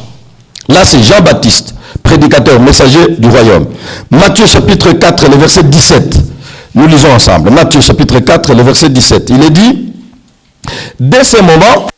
[0.69, 3.67] Là, c'est Jean-Baptiste, prédicateur, messager du royaume.
[4.11, 6.17] Matthieu chapitre 4, le verset 17.
[6.75, 7.51] Nous lisons ensemble.
[7.51, 9.31] Matthieu chapitre 4, le verset 17.
[9.31, 9.88] Il est dit,
[10.99, 11.89] dès ce moment,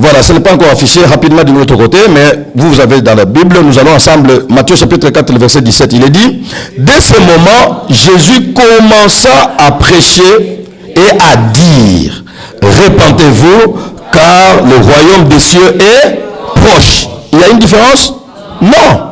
[0.00, 3.26] Voilà, ce n'est pas encore affiché rapidement de notre côté, mais vous, avez dans la
[3.26, 6.40] Bible, nous allons ensemble, Matthieu chapitre 4, le verset 17, il est dit,
[6.78, 10.64] dès ce moment, Jésus commença à prêcher
[10.96, 12.24] et à dire,
[12.62, 13.74] répentez-vous,
[14.10, 16.18] car le royaume des cieux est
[16.54, 17.06] proche.
[17.34, 18.14] Il y a une différence?
[18.62, 19.10] Non.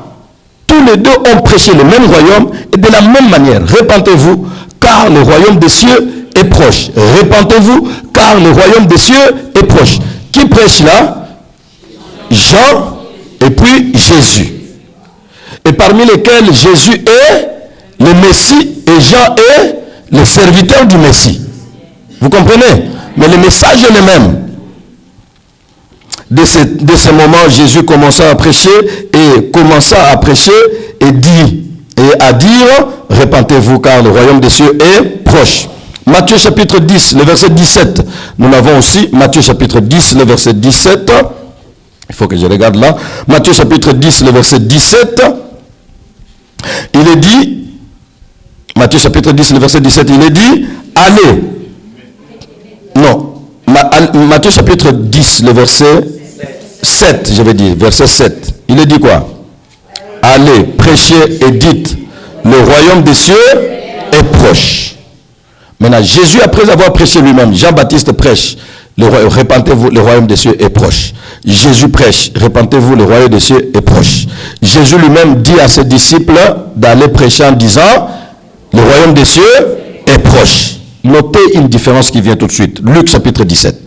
[0.66, 3.60] Tous les deux ont prêché le même royaume et de la même manière.
[3.66, 4.46] Répentez-vous,
[4.80, 6.90] car le royaume des cieux est proche.
[7.18, 9.14] Répentez-vous, car le royaume des cieux
[9.54, 9.98] est proche.
[10.32, 11.26] Qui prêche là?
[12.30, 12.98] Jean
[13.40, 14.52] et puis Jésus.
[15.64, 17.48] Et parmi lesquels Jésus est
[17.98, 19.78] le Messie et Jean est
[20.10, 21.40] le serviteur du Messie.
[22.20, 22.84] Vous comprenez?
[23.16, 24.44] Mais le message est le même.
[26.30, 28.68] De ce, ce moment, Jésus commença à prêcher
[29.12, 30.52] et commença à prêcher
[31.00, 31.67] et dit
[31.98, 35.68] et à dire, répentez-vous car le royaume des cieux est proche.
[36.06, 38.02] Matthieu chapitre 10, le verset 17.
[38.38, 39.08] Nous l'avons aussi.
[39.12, 41.12] Matthieu chapitre 10, le verset 17.
[42.08, 42.96] Il faut que je regarde là.
[43.26, 45.22] Matthieu chapitre 10, le verset 17.
[46.94, 47.66] Il est dit,
[48.76, 51.42] Matthieu chapitre 10, le verset 17, il est dit, allez.
[52.96, 53.34] Non.
[53.66, 56.04] Matthieu chapitre 10, le verset
[56.82, 58.54] 7, je vais dire, verset 7.
[58.68, 59.28] Il est dit quoi?
[60.22, 61.14] Allez, prêchez
[61.46, 61.96] et dites,
[62.44, 63.34] le royaume des cieux
[64.12, 64.94] est proche.
[65.80, 68.56] Maintenant, Jésus, après avoir prêché lui-même, Jean-Baptiste prêche,
[68.96, 71.12] le répentez-vous, le royaume des cieux est proche.
[71.44, 74.26] Jésus prêche, répentez-vous, le royaume des cieux est proche.
[74.60, 76.38] Jésus lui-même dit à ses disciples
[76.74, 78.08] d'aller prêcher en disant,
[78.72, 79.42] le royaume des cieux
[80.06, 80.78] est proche.
[81.04, 82.80] Notez une différence qui vient tout de suite.
[82.84, 83.77] Luc chapitre 17.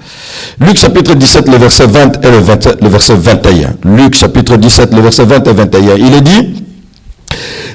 [0.61, 2.37] Luc chapitre 17, le verset 20 et le,
[2.81, 3.73] le verset 21.
[3.83, 5.95] Luc chapitre 17, le verset 20 et 21.
[5.97, 6.63] Il est dit,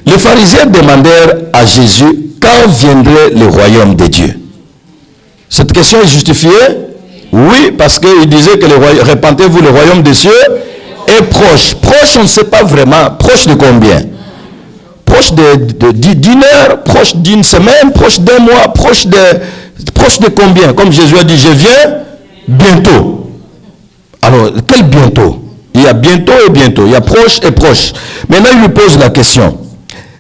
[0.07, 2.05] les pharisiens demandèrent à Jésus
[2.41, 4.39] quand viendrait le royaume de Dieu
[5.51, 6.51] Cette question est justifiée
[7.33, 10.31] Oui, parce qu'il disait que le royaume, répentez-vous, le royaume des cieux
[11.09, 11.75] est proche.
[11.83, 13.11] Proche, on ne sait pas vraiment.
[13.19, 14.01] Proche de combien?
[15.05, 19.19] Proche de, d'une heure, proche d'une semaine, proche d'un mois, proche de,
[19.93, 20.73] proche de combien?
[20.73, 22.06] Comme Jésus a dit, je viens
[22.49, 23.31] bientôt.
[24.23, 25.43] Alors, quel bientôt?
[25.75, 26.85] Il y a bientôt et bientôt.
[26.87, 27.93] Il y a proche et proche.
[28.29, 29.59] Maintenant, il lui pose la question.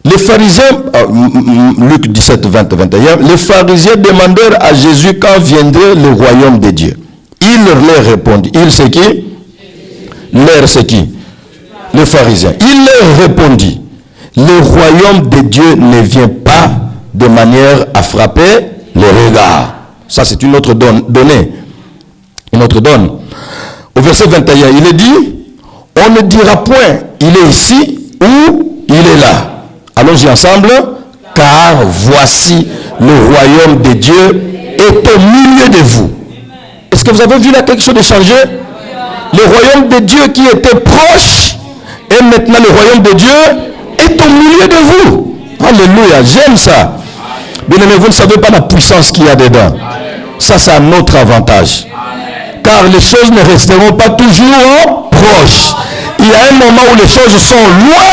[0.05, 6.11] Les pharisiens, euh, Luc 17, 20, 21, les pharisiens demandèrent à Jésus quand viendrait le
[6.12, 6.97] royaume de Dieu.
[7.41, 8.53] Il leur répondit.
[8.55, 9.25] Il c'est qui?
[10.33, 11.11] L'air c'est qui?
[11.93, 12.53] Les pharisiens.
[12.61, 13.81] Il leur répondit.
[14.37, 16.71] Le royaume de Dieu ne vient pas
[17.12, 19.75] de manière à frapper les regards.
[20.07, 21.51] Ça c'est une autre donnée.
[22.57, 23.11] Une autre donne.
[23.95, 25.35] Au verset 21, il est dit,
[25.95, 29.64] on ne dira point, il est ici ou il est là.
[29.95, 30.71] Allons-y ensemble.
[31.35, 32.66] Car voici
[32.99, 36.11] le royaume de Dieu est au milieu de vous.
[36.90, 38.33] Est-ce que vous avez vu là quelque chose de changé?
[39.35, 41.57] Le royaume de Dieu qui était proche
[42.11, 43.29] et maintenant le royaume de Dieu
[43.99, 45.37] est au milieu de vous.
[45.62, 46.97] Alléluia, j'aime ça.
[47.69, 49.77] Bien aimé, vous ne savez pas la puissance qu'il y a dedans.
[50.38, 51.87] Ça, c'est un autre avantage.
[52.67, 55.75] Car les choses ne resteront pas toujours proches
[56.19, 57.55] il y a un moment où les choses sont
[57.87, 58.11] loin,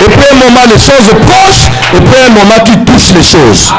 [0.00, 3.72] et puis un moment les choses proches, et puis un moment tu touches les choses.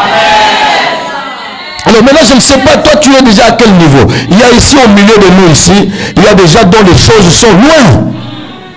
[1.85, 4.11] Alors maintenant, je ne sais pas, toi tu es déjà à quel niveau?
[4.29, 6.97] Il y a ici au milieu de nous ici, il y a déjà dont les
[6.97, 8.11] choses sont loin.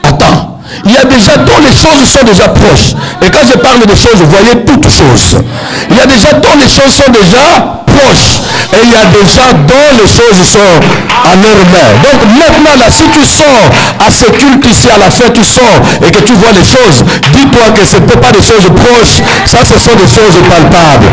[0.05, 0.59] Attends.
[0.85, 2.95] Il y a déjà dont les choses sont déjà proches.
[3.23, 5.43] Et quand je parle de choses, vous voyez toutes choses.
[5.91, 9.53] Il y a déjà dont les choses sont déjà Et il y a des gens
[9.67, 10.77] dont les choses sont
[11.25, 11.91] à leur main.
[12.01, 13.67] Donc maintenant, là, si tu sors
[13.99, 17.05] à ce culte ici, à la fin, tu sors et que tu vois les choses,
[17.33, 21.09] dis-toi que ce n'est pas des choses proches, ça, ce sont des choses palpables.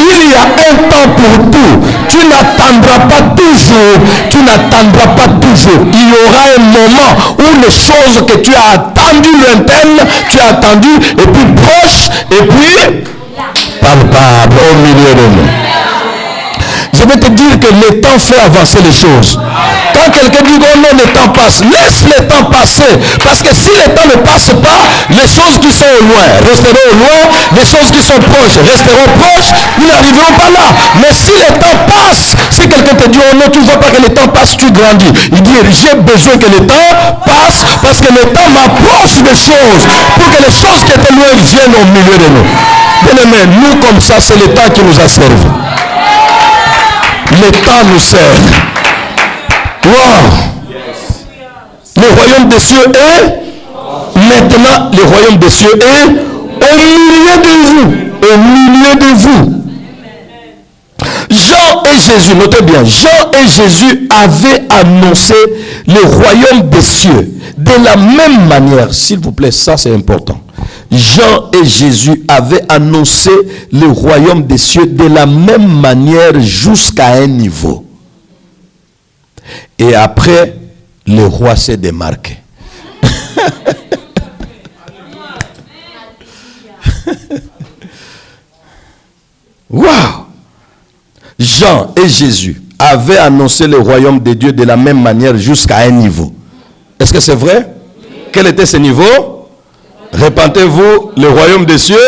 [0.00, 1.74] Il y a un temps pour tout.
[2.08, 3.96] Tu n'attendras pas toujours.
[4.30, 5.86] Tu n'attendras pas toujours.
[5.92, 10.48] Il y aura un moment où les choses que tu as attendues lointaines, tu as
[10.48, 13.04] attendu, et puis proches, et puis
[13.80, 15.73] palpables au milieu de nous.
[16.94, 19.38] Je vais te dire que le temps fait avancer les choses.
[19.92, 22.94] Quand quelqu'un dit oh non, le temps passe, laisse le temps passer.
[23.24, 27.20] Parce que si le temps ne passe pas, les choses qui sont loin resteront loin,
[27.58, 30.66] les choses qui sont proches resteront proches, ils n'arriveront pas là.
[31.02, 33.90] Mais si le temps passe, si quelqu'un te dit oh non, tu ne vois pas
[33.90, 35.10] que le temps passe, tu grandis.
[35.32, 36.94] Il dit j'ai besoin que le temps
[37.26, 39.82] passe parce que le temps m'approche des choses
[40.14, 42.46] pour que les choses qui étaient loin viennent au milieu de nous.
[43.02, 45.63] Bien aimé, nous comme ça, c'est le temps qui nous a servi.
[47.64, 48.20] Temps nous sert.
[49.84, 49.92] Wow.
[51.96, 53.44] Le royaume des cieux est
[54.16, 57.92] maintenant le royaume des cieux est au milieu de vous.
[58.22, 59.64] Au milieu de vous.
[61.30, 65.34] Jean et Jésus, notez bien, Jean et Jésus avaient annoncé
[65.86, 68.94] le royaume des cieux de la même manière.
[68.94, 70.43] S'il vous plaît, ça c'est important.
[70.90, 73.30] Jean et Jésus avaient annoncé
[73.72, 77.84] le royaume des cieux de la même manière jusqu'à un niveau.
[79.78, 80.56] Et après,
[81.06, 82.38] le roi s'est démarqué.
[89.70, 90.24] Waouh
[91.38, 95.90] Jean et Jésus avaient annoncé le royaume de Dieu de la même manière jusqu'à un
[95.90, 96.32] niveau.
[96.98, 97.74] Est-ce que c'est vrai?
[98.32, 99.33] Quel était ce niveau?
[100.14, 101.98] Répentez-vous, le royaume des cieux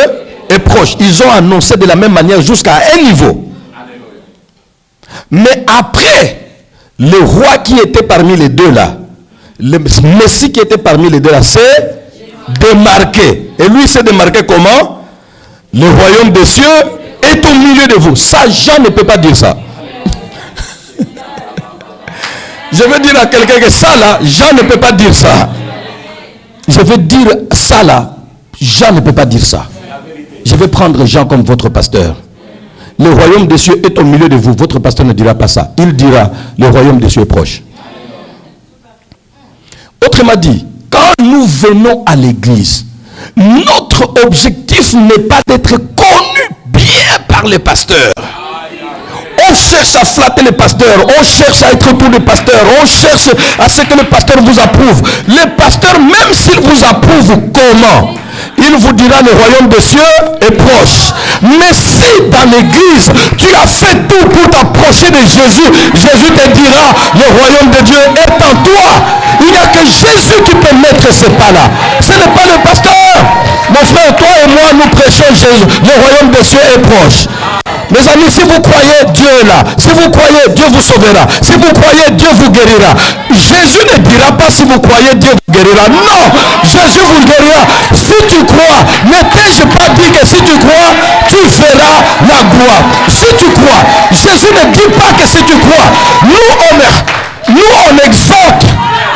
[0.48, 0.96] est proche.
[1.00, 3.44] Ils ont annoncé de la même manière jusqu'à un niveau.
[5.30, 6.40] Mais après,
[6.98, 8.96] le roi qui était parmi les deux là,
[9.58, 11.96] le Messie qui était parmi les deux là, s'est
[12.60, 13.50] démarqué.
[13.58, 15.02] Et lui s'est démarqué comment?
[15.74, 16.64] Le royaume des cieux
[17.22, 18.14] est au milieu de vous.
[18.14, 19.56] Ça, Jean ne peut pas dire ça.
[22.72, 25.48] Je veux dire à quelqu'un que ça là, Jean ne peut pas dire ça.
[26.68, 28.16] Je veux dire ça là,
[28.60, 29.66] Jean ne peut pas dire ça.
[30.44, 32.16] Je vais prendre Jean comme votre pasteur.
[32.98, 34.54] Le royaume des cieux est au milieu de vous.
[34.54, 35.72] Votre pasteur ne dira pas ça.
[35.78, 37.62] Il dira, le royaume des cieux est proche.
[40.04, 42.86] Autrement dit, quand nous venons à l'église,
[43.36, 48.14] notre objectif n'est pas d'être connu bien par les pasteurs.
[49.48, 53.28] On cherche à flatter les pasteurs, on cherche à être pour les pasteurs, on cherche
[53.58, 55.02] à ce que le pasteur vous approuve.
[55.28, 58.14] Le pasteur, même s'il vous approuve, comment?
[58.58, 60.00] Il vous dira le royaume des cieux
[60.40, 61.12] est proche.
[61.42, 66.94] Mais si dans l'église, tu as fait tout pour t'approcher de Jésus, Jésus te dira,
[67.14, 68.88] le royaume de Dieu est en toi.
[69.40, 71.70] Il n'y a que Jésus qui peut mettre ce pas-là.
[72.00, 73.14] Ce n'est pas le pasteur.
[73.70, 75.80] Mon frère, toi et moi, nous prêchons Jésus.
[75.82, 77.26] Le royaume des cieux est proche.
[77.90, 79.62] Mes amis, si vous croyez, Dieu là.
[79.78, 81.26] Si vous croyez, Dieu vous sauvera.
[81.40, 82.94] Si vous croyez, Dieu vous guérira.
[83.30, 85.88] Jésus ne dira pas si vous croyez, Dieu vous guérira.
[85.88, 86.22] Non,
[86.64, 87.62] Jésus vous guérira.
[87.94, 90.90] Si tu crois, ne t'ai-je pas dit que si tu crois,
[91.30, 92.82] tu feras la gloire.
[93.08, 95.86] Si tu crois, Jésus ne dit pas que si tu crois.
[96.24, 98.66] Nous, on, nous, on exhorte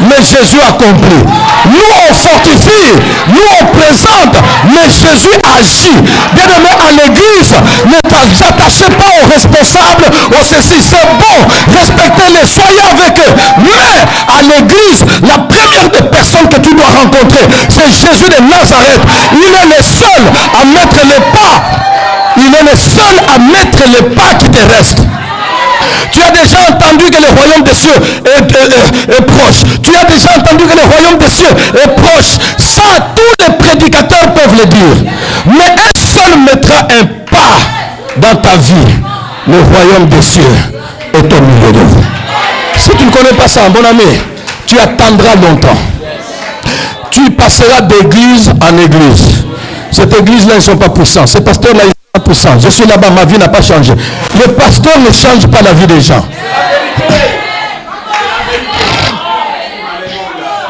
[0.09, 1.25] mais Jésus accomplit.
[1.67, 2.93] Nous on fortifie,
[3.29, 6.01] nous on présente, mais Jésus agit.
[6.35, 7.53] Bien aimé à l'église,
[7.87, 11.39] ne t'attachez pas aux responsables, aux ceci, c'est bon,
[11.69, 13.35] respectez-les, soyez avec eux.
[13.59, 19.03] Mais à l'église, la première des personnes que tu dois rencontrer, c'est Jésus de Nazareth.
[19.33, 20.23] Il est le seul
[20.61, 21.63] à mettre les pas.
[22.37, 25.10] Il est le seul à mettre les pas qui te restent.
[26.41, 27.91] Déjà entendu que le royaume des cieux
[28.25, 29.63] est, proche.
[29.83, 32.39] Tu as déjà entendu que le royaume des cieux est proche.
[32.59, 32.83] Ça,
[33.15, 35.13] tous les prédicateurs peuvent le dire.
[35.47, 37.59] Mais un seul mettra un pas
[38.17, 38.95] dans ta vie.
[39.47, 40.43] Le royaume des cieux
[41.13, 42.05] est au milieu de vous.
[42.79, 44.19] Si tu ne connais pas ça, mon ami,
[44.67, 45.79] tu attendras longtemps.
[47.11, 49.45] Tu passeras d'église en église.
[49.91, 51.27] Cette église-là, ils ne sont pas puissants.
[51.27, 51.83] Ces pasteurs-là,
[52.59, 53.93] je suis là-bas, ma vie n'a pas changé.
[54.39, 56.25] Le pasteur ne change pas la vie des gens.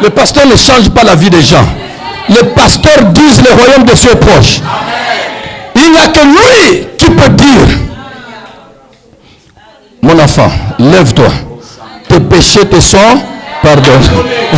[0.02, 1.66] Le pasteur ne change pas la vie des gens.
[2.28, 4.60] Les pasteurs disent le royaume de Dieu proche.
[5.74, 7.76] Il n'y a que lui qui peut dire,
[10.02, 11.28] mon enfant, lève-toi.
[12.08, 13.20] Tes péchés te sont
[13.62, 14.06] pardonnés.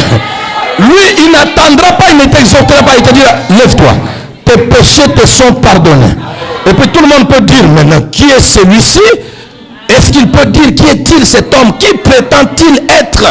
[0.79, 3.93] lui, il n'attendra pas, il ne t'exhortera pas, il te dira, lève-toi.
[4.45, 6.15] Tes péchés te sont pardonnés.
[6.67, 9.01] Et puis tout le monde peut dire maintenant, qui est celui-ci?
[9.89, 11.77] Est-ce qu'il peut dire qui est-il cet homme?
[11.79, 13.25] Qui prétend-il être?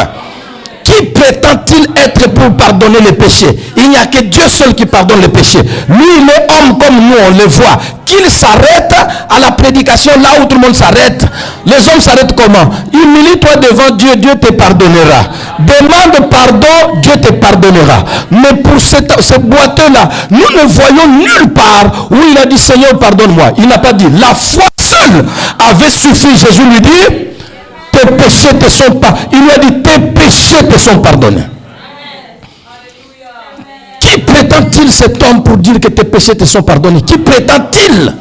[0.92, 3.56] Qui prétend-il être pour pardonner les péchés?
[3.76, 5.62] Il n'y a que Dieu seul qui pardonne les péchés.
[5.88, 7.78] Lui, il est homme comme nous, on le voit.
[8.04, 8.92] Qu'il s'arrête
[9.30, 11.24] à la prédication là où tout le monde s'arrête.
[11.64, 12.70] Les hommes s'arrêtent comment?
[12.92, 15.22] Humilie-toi devant Dieu, Dieu te pardonnera.
[15.60, 18.04] Demande pardon, Dieu te pardonnera.
[18.30, 22.98] Mais pour cette, ce boiteux-là, nous ne voyons nulle part où il a dit Seigneur,
[22.98, 23.52] pardonne-moi.
[23.56, 24.06] Il n'a pas dit.
[24.20, 25.24] La foi seule
[25.58, 26.36] avait suffi.
[26.36, 27.32] Jésus lui dit
[28.02, 29.14] tes péchés te sont pas.
[29.32, 31.44] Il lui a dit, tes péchés te sont pardonnés.
[34.00, 37.02] Qui prétend-il cet homme pour dire que tes péchés te sont pardonnés?
[37.02, 38.14] Qui prétend-il?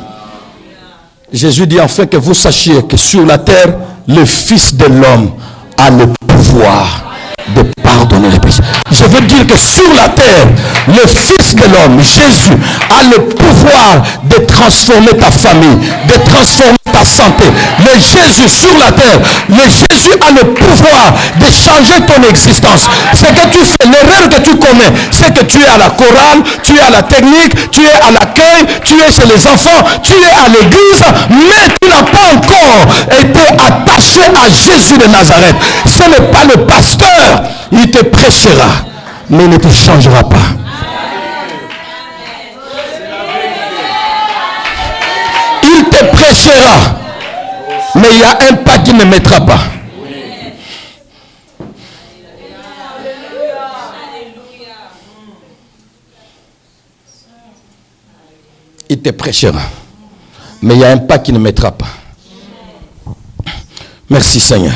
[1.33, 3.73] Jésus dit enfin que vous sachiez que sur la terre,
[4.07, 5.31] le Fils de l'homme
[5.77, 7.13] a le pouvoir
[7.55, 8.61] de pardonner les péchés.
[8.91, 10.47] Je veux dire que sur la terre,
[10.87, 12.53] le Fils de l'homme, Jésus,
[12.89, 15.77] a le pouvoir de transformer ta famille,
[16.07, 17.45] de transformer santé.
[17.79, 22.87] Le Jésus sur la terre, le Jésus a le pouvoir de changer ton existence.
[23.13, 26.43] Ce que tu fais, l'erreur que tu commets, c'est que tu es à la chorale,
[26.63, 30.13] tu es à la technique, tu es à l'accueil, tu es chez les enfants, tu
[30.13, 32.87] es à l'église, mais tu n'as pas encore
[33.19, 35.55] été attaché à Jésus de Nazareth.
[35.85, 38.85] Ce n'est pas le pasteur, il te prêchera,
[39.29, 40.60] mais ne te changera pas.
[47.95, 49.59] Mais il y a un pas qui ne mettra pas.
[58.89, 59.61] Il te prêchera,
[60.61, 61.87] mais il y a un pas qui ne mettra pas.
[64.09, 64.73] Merci Seigneur.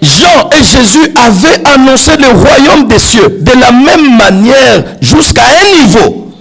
[0.00, 5.82] Jean et Jésus avaient annoncé le royaume des cieux de la même manière jusqu'à un
[5.82, 6.32] niveau.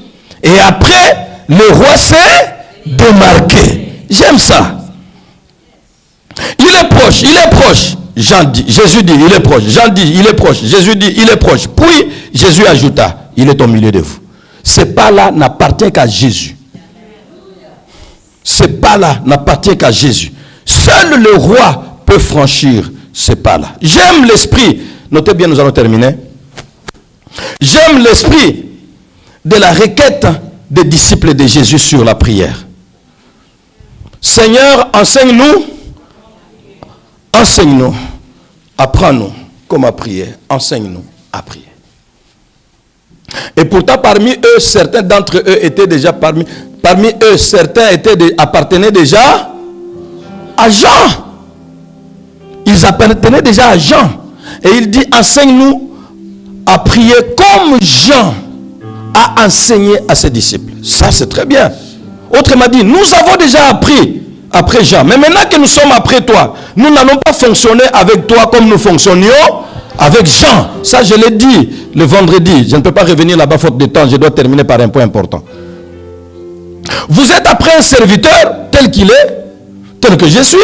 [0.42, 2.56] Et après, le roi s'est
[2.86, 3.89] démarqué.
[4.10, 4.78] J'aime ça.
[6.60, 7.96] Il est proche, il est proche.
[8.16, 9.64] Jean Jésus dit, il est proche.
[9.64, 10.62] Jean dit, il est proche.
[10.64, 11.68] Jésus dit, il est proche.
[11.68, 14.20] Puis Jésus ajouta, il est au milieu de vous.
[14.64, 16.56] Ce pas-là n'appartient qu'à Jésus.
[18.44, 20.34] Ce pas-là n'appartient qu'à Jésus.
[20.66, 23.76] Seul le roi peut franchir ce pas-là.
[23.82, 24.82] J'aime l'esprit.
[25.12, 26.16] Notez bien, nous allons terminer.
[27.62, 28.66] J'aime l'esprit
[29.46, 30.28] de la requête
[30.70, 32.66] des disciples de Jésus sur la prière.
[34.22, 35.66] Seigneur, enseigne-nous.
[37.34, 37.96] Enseigne-nous.
[38.78, 39.32] Apprends-nous
[39.68, 40.28] comment prier.
[40.50, 41.66] Enseigne-nous à prier.
[43.56, 46.44] Et pourtant, parmi eux, certains d'entre eux étaient déjà parmi,
[46.82, 49.52] parmi eux, certains étaient appartenaient déjà
[50.58, 51.26] à Jean.
[52.66, 54.10] Ils appartenaient déjà à Jean.
[54.64, 55.92] Et il dit, enseigne-nous
[56.66, 58.34] à prier comme Jean
[59.14, 60.74] a enseigné à ses disciples.
[60.84, 61.72] Ça, c'est très bien.
[62.38, 64.22] Autrement dit, nous avons déjà appris
[64.52, 65.04] après Jean.
[65.04, 68.78] Mais maintenant que nous sommes après toi, nous n'allons pas fonctionner avec toi comme nous
[68.78, 69.30] fonctionnions
[69.98, 70.70] avec Jean.
[70.84, 72.68] Ça, je l'ai dit le vendredi.
[72.70, 74.08] Je ne peux pas revenir là-bas faute de temps.
[74.08, 75.44] Je dois terminer par un point important.
[77.10, 79.44] Vous êtes après un serviteur tel qu'il est,
[80.02, 80.58] tel que je suis.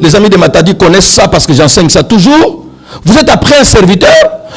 [0.00, 2.61] Les amis de Matadi connaissent ça parce que j'enseigne ça toujours.
[3.04, 4.12] Vous êtes après un serviteur,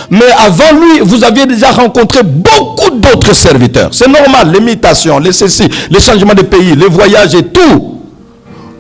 [0.09, 3.89] mais avant lui, vous aviez déjà rencontré beaucoup d'autres serviteurs.
[3.91, 8.01] C'est normal, l'imitation, les ceci, les changements de pays, les voyages et tout.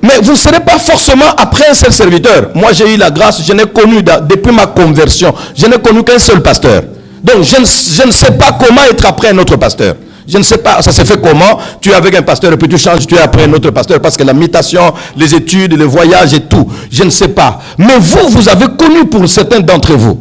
[0.01, 2.49] Mais vous ne serez pas forcément après un seul serviteur.
[2.53, 6.19] Moi, j'ai eu la grâce, je n'ai connu, depuis ma conversion, je n'ai connu qu'un
[6.19, 6.83] seul pasteur.
[7.23, 9.95] Donc, je ne, je ne sais pas comment être après un autre pasteur.
[10.27, 11.59] Je ne sais pas, ça s'est fait comment?
[11.79, 13.99] Tu es avec un pasteur et puis tu changes, tu es après un autre pasteur
[14.01, 16.67] parce que la mutation, les études, les voyages et tout.
[16.91, 17.59] Je ne sais pas.
[17.77, 20.19] Mais vous, vous avez connu pour certains d'entre vous.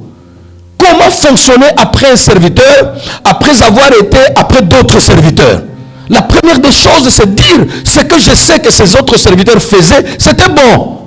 [0.77, 2.95] Comment fonctionner après un serviteur,
[3.25, 5.63] après avoir été après d'autres serviteurs?
[6.11, 10.05] La première des choses, c'est dire ce que je sais que ces autres serviteurs faisaient,
[10.19, 10.99] c'était bon.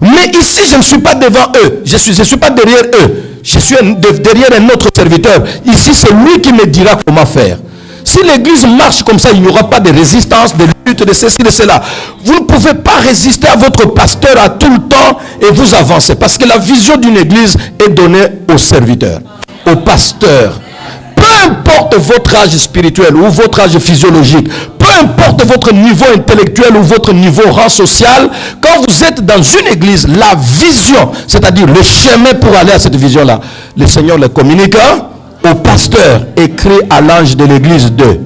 [0.00, 1.82] Mais ici, je ne suis pas devant eux.
[1.84, 3.22] Je ne suis, je suis pas derrière eux.
[3.42, 3.76] Je suis
[4.20, 5.42] derrière un autre serviteur.
[5.66, 7.58] Ici, c'est lui qui me dira comment faire.
[8.06, 11.42] Si l'église marche comme ça, il n'y aura pas de résistance, de lutte, de ceci,
[11.42, 11.82] de cela.
[12.24, 16.14] Vous ne pouvez pas résister à votre pasteur à tout le temps et vous avancez.
[16.14, 19.18] Parce que la vision d'une église est donnée aux serviteurs,
[19.66, 20.60] aux pasteurs.
[21.16, 24.48] Peu importe votre âge spirituel ou votre âge physiologique,
[24.78, 28.30] peu importe votre niveau intellectuel ou votre niveau rang social,
[28.60, 32.94] quand vous êtes dans une église, la vision, c'est-à-dire le chemin pour aller à cette
[32.94, 33.40] vision-là,
[33.76, 34.76] le Seigneur le communique
[35.50, 38.20] au pasteur écrit à l'ange de l'église 2.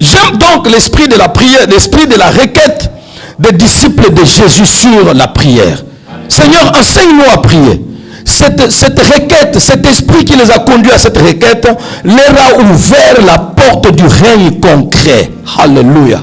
[0.00, 2.90] J'aime donc l'esprit de la prière, l'esprit de la requête
[3.38, 5.84] des disciples de Jésus sur la prière.
[6.28, 7.82] Seigneur, enseigne-nous à prier.
[8.24, 11.68] Cette, cette, requête, cet esprit qui les a conduits à cette requête,
[12.04, 15.30] leur a ouvert la porte du règne concret.
[15.58, 16.22] Alléluia.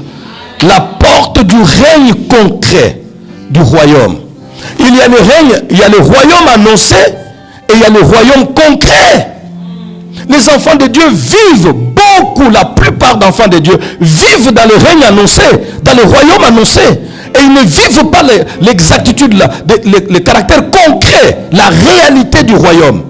[0.62, 3.00] la porte du règne concret
[3.50, 4.23] du royaume.
[4.78, 6.96] Il y a le règne, il y a le royaume annoncé
[7.68, 9.30] et il y a le royaume concret.
[10.28, 15.04] Les enfants de Dieu vivent beaucoup, la plupart d'enfants de Dieu vivent dans le règne
[15.06, 15.42] annoncé,
[15.82, 16.80] dans le royaume annoncé.
[17.34, 18.22] Et ils ne vivent pas
[18.60, 23.02] l'exactitude, le, caractère concret, la réalité du royaume.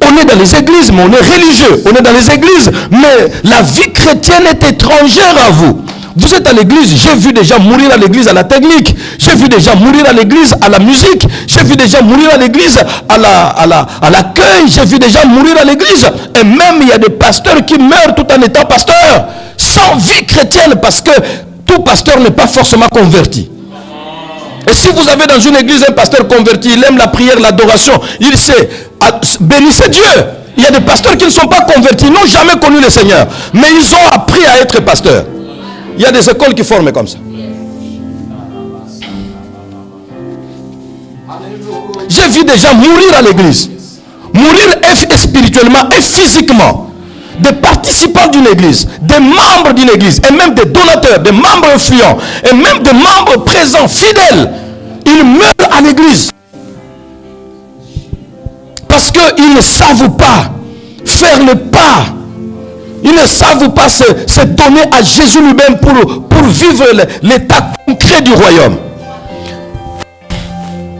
[0.00, 1.82] On est dans les églises, mais on est religieux.
[1.86, 5.80] On est dans les églises, mais la vie chrétienne est étrangère à vous.
[6.16, 9.34] Vous êtes à l'église, j'ai vu des gens mourir à l'église à la technique, j'ai
[9.34, 12.36] vu des gens mourir à l'église à la musique, j'ai vu des gens mourir à
[12.36, 16.08] l'église à la à la à l'accueil, j'ai vu des gens mourir à l'église
[16.40, 20.24] et même il y a des pasteurs qui meurent tout en étant pasteurs sans vie
[20.24, 21.10] chrétienne parce que
[21.66, 23.50] tout pasteur n'est pas forcément converti.
[24.70, 28.00] Et si vous avez dans une église un pasteur converti, il aime la prière, l'adoration,
[28.20, 28.68] il sait,
[29.00, 30.02] ah, bénissez Dieu.
[30.56, 33.26] Il y a des pasteurs qui ne sont pas convertis, n'ont jamais connu le Seigneur,
[33.52, 35.24] mais ils ont appris à être pasteurs.
[35.96, 37.18] Il y a des écoles qui forment comme ça.
[42.08, 43.70] J'ai vu des gens mourir à l'église.
[44.32, 44.74] Mourir
[45.16, 46.90] spirituellement et physiquement.
[47.40, 52.16] Des participants d'une église, des membres d'une église, et même des donateurs, des membres influents,
[52.48, 54.52] et même des membres présents, fidèles.
[55.04, 56.30] Ils meurent à l'église.
[58.86, 60.52] Parce qu'ils ne savent pas
[61.04, 62.13] faire le pas
[63.04, 64.04] ils ne savent pas se,
[64.46, 65.92] donner à Jésus lui-même pour,
[66.46, 66.84] vivre
[67.22, 68.76] l'état concret du royaume.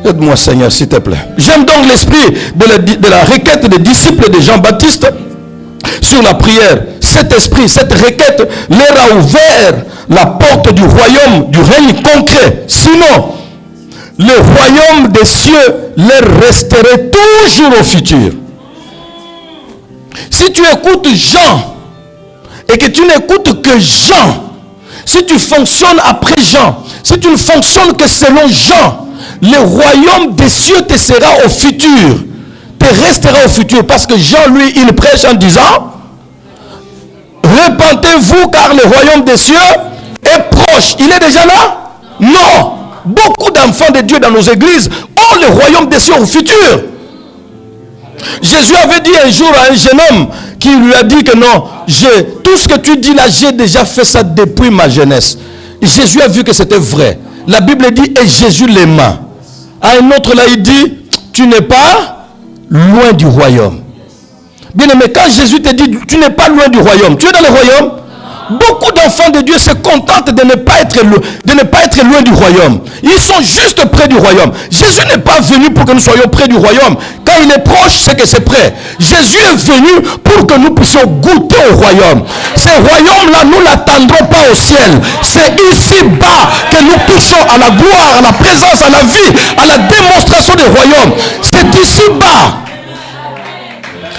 [0.05, 1.19] Aide-moi Seigneur, s'il te plaît.
[1.39, 5.07] J'aime donc l'esprit de la, de la requête des disciples de Jean-Baptiste
[6.03, 6.79] sur la prière.
[7.01, 12.65] Cet esprit, cette requête leur a ouvert la porte du royaume, du règne concret.
[12.67, 13.33] Sinon,
[14.19, 18.33] le royaume des cieux leur resterait toujours au futur.
[20.31, 21.74] Si tu écoutes Jean,
[22.73, 24.45] et que tu n'écoutes que Jean,
[25.05, 29.09] si tu fonctionnes après Jean, si tu ne fonctionnes que selon Jean,
[29.43, 32.25] le royaume des cieux te sera au futur,
[32.79, 33.85] te restera au futur.
[33.87, 35.93] Parce que Jean, lui, il prêche en disant,
[37.43, 39.55] repentez-vous car le royaume des cieux
[40.25, 40.97] est proche.
[40.99, 41.91] Il est déjà là?
[42.21, 42.73] Non.
[43.05, 46.81] Beaucoup d'enfants de Dieu dans nos églises ont le royaume des cieux au futur.
[48.43, 51.65] Jésus avait dit un jour à un jeune homme qui lui a dit que non,
[52.43, 55.39] tout ce que tu dis là, j'ai déjà fait ça depuis ma jeunesse.
[55.83, 57.19] Jésus a vu que c'était vrai.
[57.47, 59.21] La Bible dit, et Jésus l'aima.
[59.81, 60.95] À un autre là, il dit,
[61.33, 62.29] tu n'es pas
[62.71, 63.81] loin du royaume.
[64.75, 67.41] Bien aimé, quand Jésus te dit, tu n'es pas loin du royaume, tu es dans
[67.41, 67.91] le royaume
[68.51, 72.81] Beaucoup d'enfants de Dieu se contentent de ne, pas être, ne loin du royaume.
[73.03, 74.53] Ils sont juste près du royaume.
[74.71, 76.97] Jésus n'est pas venu pour que nous soyons près du royaume.
[77.25, 78.75] Quand il est proche, c'est que c'est près.
[78.99, 82.25] Jésus est venu pour que nous puissions goûter au royaume.
[82.57, 85.01] Ce royaume-là, nous l'attendrons pas au ciel.
[85.23, 89.67] C'est ici-bas que nous touchons à la gloire, à la présence, à la vie, à
[89.67, 91.13] la démonstration du royaume.
[91.43, 92.74] C'est ici-bas.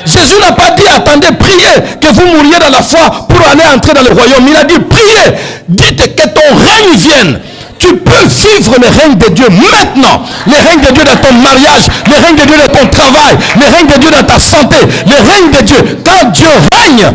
[0.06, 3.94] Jésus n'a pas dit attendez, priez que vous mouriez dans la foi pour aller entrer
[3.94, 4.48] dans le royaume.
[4.48, 5.38] Il a dit priez,
[5.68, 7.40] dites que ton règne vienne.
[7.78, 10.24] Tu peux vivre le règne de Dieu maintenant.
[10.48, 13.76] Le règne de Dieu dans ton mariage, le règne de Dieu dans ton travail, le
[13.76, 16.00] règne de Dieu dans ta santé, le règne de Dieu.
[16.06, 17.12] Quand Dieu règne,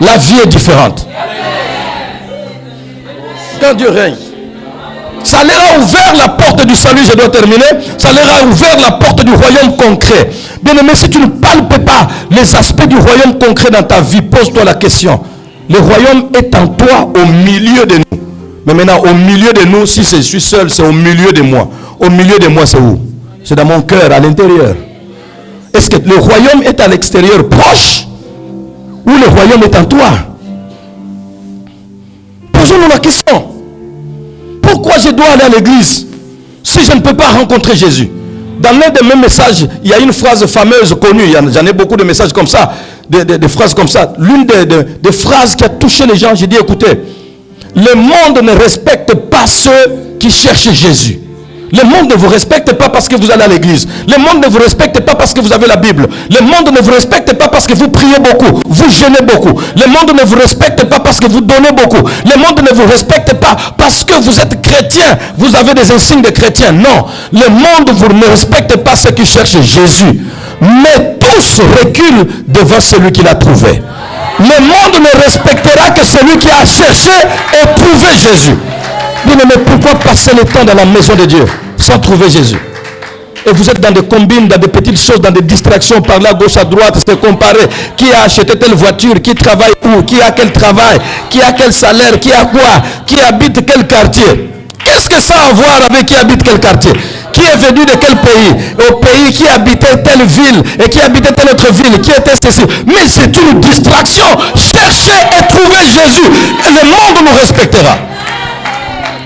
[0.00, 1.06] la vie est différente.
[3.60, 4.31] Quand Dieu règne.
[5.24, 7.64] Ça leur a ouvert la porte du salut, je dois terminer.
[7.98, 10.30] Ça leur a ouvert la porte du royaume concret.
[10.62, 14.22] Bien aimé, si tu ne palpes pas les aspects du royaume concret dans ta vie,
[14.22, 15.20] pose-toi la question.
[15.70, 18.20] Le royaume est en toi, au milieu de nous.
[18.66, 21.68] Mais maintenant, au milieu de nous, si je suis seul, c'est au milieu de moi.
[22.00, 22.98] Au milieu de moi, c'est où?
[23.44, 24.74] C'est dans mon cœur, à l'intérieur.
[25.74, 28.06] Est-ce que le royaume est à l'extérieur, proche
[29.06, 30.10] Ou le royaume est en toi?
[32.52, 33.61] Posons-nous la question.
[34.72, 36.06] Pourquoi je dois aller à l'église
[36.62, 38.10] si je ne peux pas rencontrer Jésus?
[38.58, 41.96] Dans l'un des mêmes messages, il y a une phrase fameuse, connue, j'en ai beaucoup
[41.96, 42.72] de messages comme ça,
[43.08, 44.14] des, phrases comme ça.
[44.18, 47.00] L'une des, des phrases qui a touché les gens, j'ai dit, écoutez,
[47.76, 51.20] le monde ne respecte pas ceux qui cherchent Jésus.
[51.72, 53.88] Le monde ne vous respecte pas parce que vous allez à l'église.
[54.06, 56.06] Le monde ne vous respecte pas parce que vous avez la Bible.
[56.30, 58.60] Le monde ne vous respecte pas parce que vous priez beaucoup.
[58.66, 59.58] Vous jeûnez beaucoup.
[59.74, 62.06] Le monde ne vous respecte pas parce que vous donnez beaucoup.
[62.26, 65.16] Le monde ne vous respecte pas parce que vous êtes chrétien.
[65.38, 66.72] Vous avez des insignes de chrétien.
[66.72, 67.06] Non.
[67.32, 70.20] Le monde vous ne respecte pas ceux qui cherchent Jésus.
[70.60, 73.82] Mais tous reculent devant celui qui l'a trouvé.
[74.38, 77.10] Le monde ne respectera que celui qui a cherché
[77.54, 78.56] et trouvé Jésus.
[79.26, 81.44] Mais pourquoi passer le temps dans la maison de Dieu
[81.76, 82.58] sans trouver Jésus
[83.44, 86.32] et vous êtes dans des combines, dans des petites choses, dans des distractions, par là,
[86.32, 87.66] gauche à droite, se comparer.
[87.96, 90.98] Qui a acheté telle voiture, qui travaille où, qui a quel travail,
[91.28, 94.50] qui a quel salaire, qui a quoi, qui habite quel quartier.
[94.84, 96.92] Qu'est-ce que ça a à voir avec qui habite quel quartier?
[97.32, 98.88] Qui est venu de quel pays?
[98.88, 102.62] Au pays qui habitait telle ville et qui habitait telle autre ville, qui était ceci.
[102.86, 104.26] Mais c'est une distraction.
[104.56, 107.96] Cherchez et trouvez Jésus et le monde nous respectera.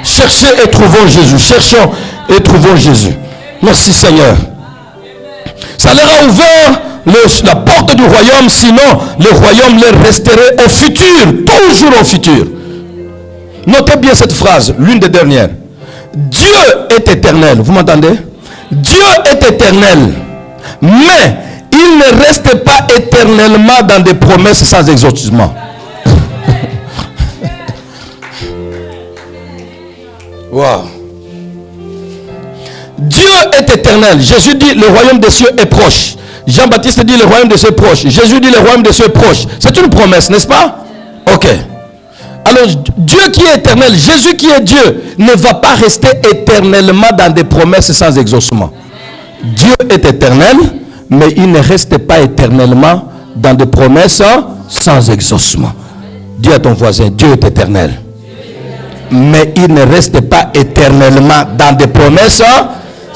[0.07, 1.39] Cherchez et trouvons Jésus.
[1.39, 1.91] Cherchons
[2.29, 3.15] et trouvons Jésus.
[3.63, 4.37] Merci Seigneur.
[5.79, 6.81] Ça leur a ouvert
[7.45, 8.83] la porte du royaume, sinon
[9.19, 12.47] le royaume leur resterait au futur, toujours au futur.
[13.67, 15.51] Notez bien cette phrase, l'une des dernières.
[16.15, 16.57] Dieu
[16.91, 18.19] est éternel, vous m'entendez?
[18.71, 19.99] Dieu est éternel,
[20.81, 21.37] mais
[21.73, 25.55] il ne reste pas éternellement dans des promesses sans exaucement.
[32.99, 34.21] Dieu est éternel.
[34.21, 36.17] Jésus dit le royaume des cieux est proche.
[36.47, 38.03] Jean-Baptiste dit le royaume des cieux est proche.
[38.07, 39.45] Jésus dit le royaume des cieux est proche.
[39.59, 40.79] C'est une promesse, n'est-ce pas?
[41.35, 41.47] Ok.
[42.45, 47.33] Alors Dieu qui est éternel, Jésus qui est Dieu, ne va pas rester éternellement dans
[47.33, 48.71] des promesses sans exaucement.
[49.43, 50.57] Dieu est éternel,
[51.11, 54.23] mais il ne reste pas éternellement dans des promesses
[54.69, 55.73] sans exaucement.
[56.39, 58.01] Dis à ton voisin, Dieu est éternel.
[59.11, 62.43] Mais il ne reste pas éternellement dans des promesses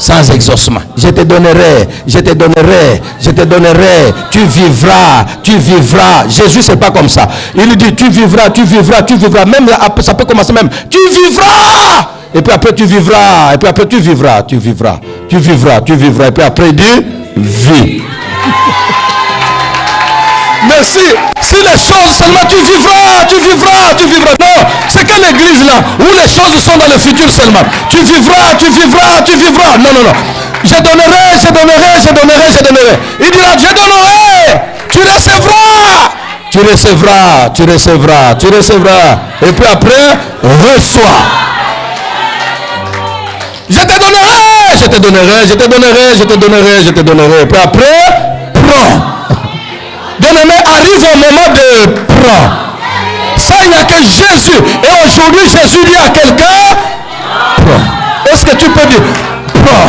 [0.01, 0.81] sans exaucement.
[0.97, 6.27] Je te donnerai, je te donnerai, je te donnerai, tu vivras, tu vivras.
[6.29, 7.29] Jésus, c'est pas comme ça.
[7.55, 9.45] Il dit, tu vivras, tu vivras, tu vivras.
[9.45, 9.69] Même
[10.01, 12.09] ça peut commencer même, tu vivras.
[12.35, 13.55] Et puis après, tu vivras.
[13.55, 16.29] Et puis après, tu vivras, tu vivras, tu vivras, tu vivras.
[16.29, 18.03] Et puis après, il dit, vis.
[20.69, 21.15] Merci.
[21.41, 24.35] Si les choses seulement tu vivras, tu vivras, tu vivras.
[24.41, 27.65] Non, c'est que l'église là, où les choses sont dans le futur seulement.
[27.89, 29.79] Tu vivras, tu vivras, tu vivras.
[29.79, 30.13] Non, non, non.
[30.63, 32.99] Je donnerai, je donnerai, je donnerai, je donnerai.
[33.21, 34.61] Il dira, je donnerai.
[34.93, 36.11] Tu recevras.
[36.51, 39.19] Tu recevras, tu recevras, tu recevras.
[39.41, 41.23] Et puis après, reçois.
[43.69, 47.43] Je te donnerai, je te donnerai, je te donnerai, je te donnerai, je te donnerai.
[47.43, 48.03] Et puis après,
[48.53, 49.10] prends.
[50.21, 52.77] Bien-aimé, arrive au moment de prendre.
[53.39, 54.61] Ça, il n'y a que Jésus.
[54.83, 56.77] Et aujourd'hui, Jésus dit à quelqu'un.
[58.31, 59.01] Est-ce que tu peux dire,
[59.65, 59.89] prends?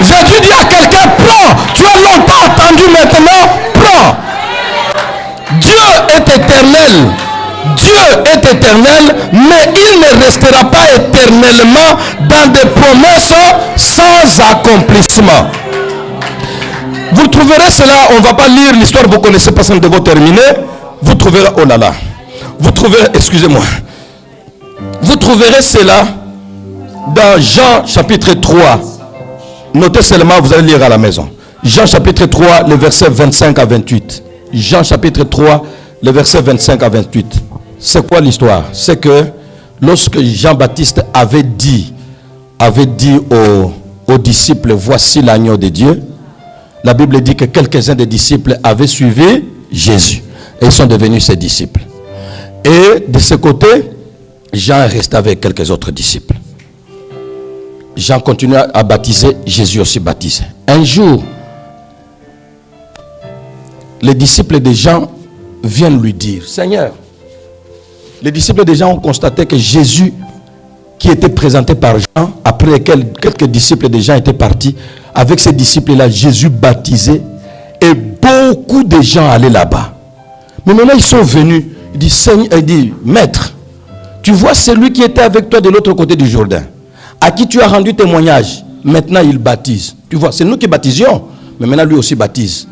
[0.00, 1.54] Jésus dit à quelqu'un, prends.
[1.74, 3.42] Tu as longtemps attendu maintenant,
[3.74, 4.16] prends.
[5.60, 5.78] Dieu
[6.08, 7.14] est éternel.
[7.76, 11.98] Dieu est éternel, mais il ne restera pas éternellement
[12.28, 13.32] dans des promesses
[13.76, 15.50] sans accomplissement.
[17.12, 20.40] Vous trouverez cela, on ne va pas lire l'histoire, vous connaissez pas, ça de terminer.
[21.02, 21.92] Vous trouverez, oh là là,
[22.58, 23.62] vous trouverez, excusez-moi,
[25.02, 26.04] vous trouverez cela
[27.14, 28.80] dans Jean chapitre 3.
[29.74, 31.28] Notez seulement, vous allez lire à la maison.
[31.62, 34.22] Jean chapitre 3, le verset 25 à 28.
[34.52, 35.62] Jean chapitre 3,
[36.04, 37.42] le verset 25 à 28.
[37.78, 38.64] C'est quoi l'histoire?
[38.72, 39.24] C'est que
[39.80, 41.94] lorsque Jean-Baptiste avait dit,
[42.58, 46.02] avait dit aux, disciples, voici l'agneau de Dieu,
[46.84, 50.22] la Bible dit que quelques-uns des disciples avaient suivi Jésus.
[50.60, 51.80] Et ils sont devenus ses disciples.
[52.64, 53.90] Et de ce côté,
[54.52, 56.34] Jean reste avec quelques autres disciples.
[57.96, 60.44] Jean continue à baptiser, Jésus aussi baptisé.
[60.68, 61.24] Un jour,
[64.02, 65.08] les disciples de Jean
[65.64, 66.92] viennent lui dire, Seigneur,
[68.22, 70.12] les disciples déjà ont constaté que Jésus,
[70.98, 74.76] qui était présenté par Jean, après quelques disciples de Jean étaient partis,
[75.14, 77.20] avec ces disciples-là, Jésus baptisé,
[77.80, 79.94] et beaucoup de gens allaient là-bas.
[80.66, 81.64] Mais maintenant, ils sont venus.
[81.92, 83.54] Il dit, Seigneur, il dit, Maître,
[84.22, 86.64] tu vois celui qui était avec toi de l'autre côté du Jourdain,
[87.20, 88.64] à qui tu as rendu témoignage.
[88.82, 89.94] Maintenant, il baptise.
[90.08, 91.24] Tu vois, c'est nous qui baptisions,
[91.58, 92.66] mais maintenant, lui aussi baptise.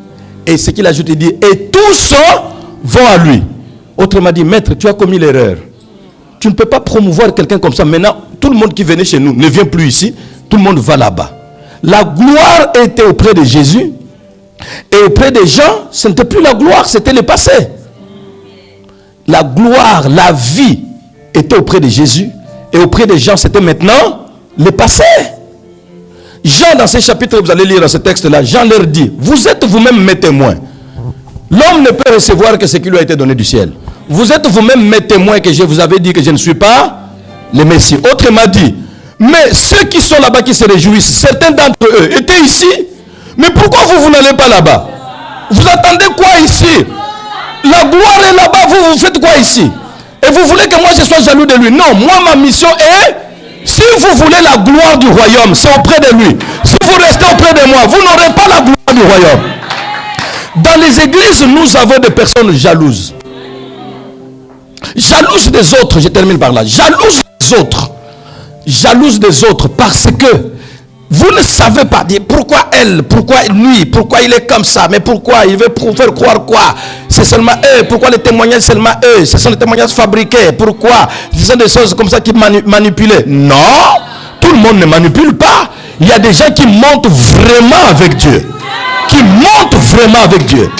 [0.46, 2.14] Et ce qu'il ajoute, il dit, et tous
[2.82, 3.42] vont à lui.
[3.96, 5.56] Autrement dit, maître, tu as commis l'erreur.
[6.40, 7.84] Tu ne peux pas promouvoir quelqu'un comme ça.
[7.84, 10.14] Maintenant, tout le monde qui venait chez nous ne vient plus ici.
[10.48, 11.30] Tout le monde va là-bas.
[11.82, 13.92] La gloire était auprès de Jésus.
[14.90, 17.52] Et auprès des gens, ce n'était plus la gloire, c'était le passé.
[19.26, 20.80] La gloire, la vie
[21.34, 22.28] était auprès de Jésus.
[22.72, 24.26] Et auprès des gens, c'était maintenant
[24.56, 25.04] le passé.
[26.44, 29.64] Jean, dans ce chapitre, vous allez lire dans ce texte-là, Jean leur dit, vous êtes
[29.64, 30.56] vous-même mes témoins.
[31.52, 33.72] L'homme ne peut recevoir que ce qui lui a été donné du ciel.
[34.08, 36.98] Vous êtes vous-même mes témoins que je vous avais dit que je ne suis pas
[37.54, 37.98] le Messie.
[38.10, 38.74] Autrement dit,
[39.18, 42.66] mais ceux qui sont là-bas qui se réjouissent, certains d'entre eux étaient ici.
[43.36, 44.88] Mais pourquoi vous, vous n'allez pas là-bas?
[45.50, 46.86] Vous attendez quoi ici?
[47.64, 49.70] La gloire est là-bas, vous, vous faites quoi ici?
[50.26, 51.70] Et vous voulez que moi je sois jaloux de lui?
[51.70, 53.14] Non, moi ma mission est,
[53.64, 56.36] si vous voulez la gloire du royaume, c'est auprès de lui.
[56.64, 59.40] Si vous restez auprès de moi, vous n'aurez pas la gloire du royaume.
[60.56, 63.14] Dans les églises, nous avons des personnes jalouses.
[64.94, 66.64] Jalouses des autres, je termine par là.
[66.64, 67.90] Jalouses des autres.
[68.66, 70.52] Jalouses des autres parce que
[71.10, 75.00] vous ne savez pas dire pourquoi elle, pourquoi lui, pourquoi il est comme ça, mais
[75.00, 76.74] pourquoi il veut faire croire quoi?
[77.08, 79.24] C'est seulement eux, pourquoi les témoignages seulement eux?
[79.24, 81.08] Ce sont des témoignages fabriqués, pourquoi?
[81.36, 83.24] Ce sont des choses comme ça qui manipulent.
[83.26, 83.56] Non,
[84.40, 85.70] tout le monde ne manipule pas.
[86.00, 88.48] Il y a des gens qui montent vraiment avec Dieu.
[89.08, 90.70] Qui montent vraiment avec Dieu.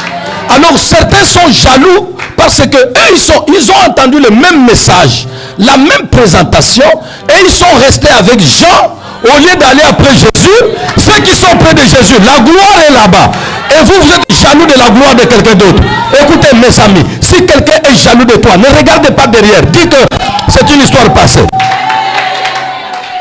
[0.49, 5.27] Alors certains sont jaloux parce que eux, ils, sont, ils ont entendu le même message,
[5.59, 6.85] la même présentation,
[7.29, 10.59] et ils sont restés avec Jean au lieu d'aller après Jésus,
[10.99, 13.31] ceux qui sont près de Jésus, la gloire est là-bas.
[13.71, 15.83] Et vous, vous êtes jaloux de la gloire de quelqu'un d'autre.
[16.21, 19.63] Écoutez, mes amis, si quelqu'un est jaloux de toi, ne regardez pas derrière.
[19.73, 20.17] Dites que
[20.49, 21.47] c'est une histoire passée.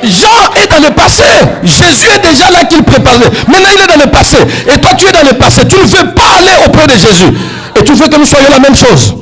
[0.03, 1.23] Jean est dans le passé.
[1.63, 3.29] Jésus est déjà là qu'il préparait.
[3.47, 4.37] Maintenant, il est dans le passé.
[4.67, 5.61] Et toi, tu es dans le passé.
[5.67, 7.31] Tu ne veux pas aller auprès de Jésus.
[7.79, 9.15] Et tu veux que nous soyons la même chose.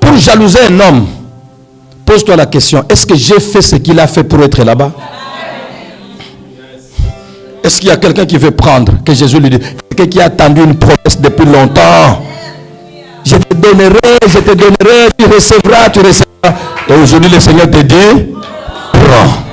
[0.00, 1.06] Pour jalouser un homme,
[2.04, 4.90] pose-toi la question, est-ce que j'ai fait ce qu'il a fait pour être là-bas?
[7.62, 9.58] Est-ce qu'il y a quelqu'un qui veut prendre Que Jésus lui dit.
[9.88, 12.22] Quelqu'un qui a attendu une promesse depuis longtemps.
[13.24, 16.60] Je te donnerai, je te donnerai, tu recevras, tu recevras.
[16.88, 18.26] Et aujourd'hui, le Seigneur te dit,
[18.92, 19.43] prends.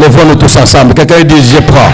[0.00, 0.92] Lèvons-nous tous ensemble.
[0.92, 1.92] Quelqu'un dit, je prends.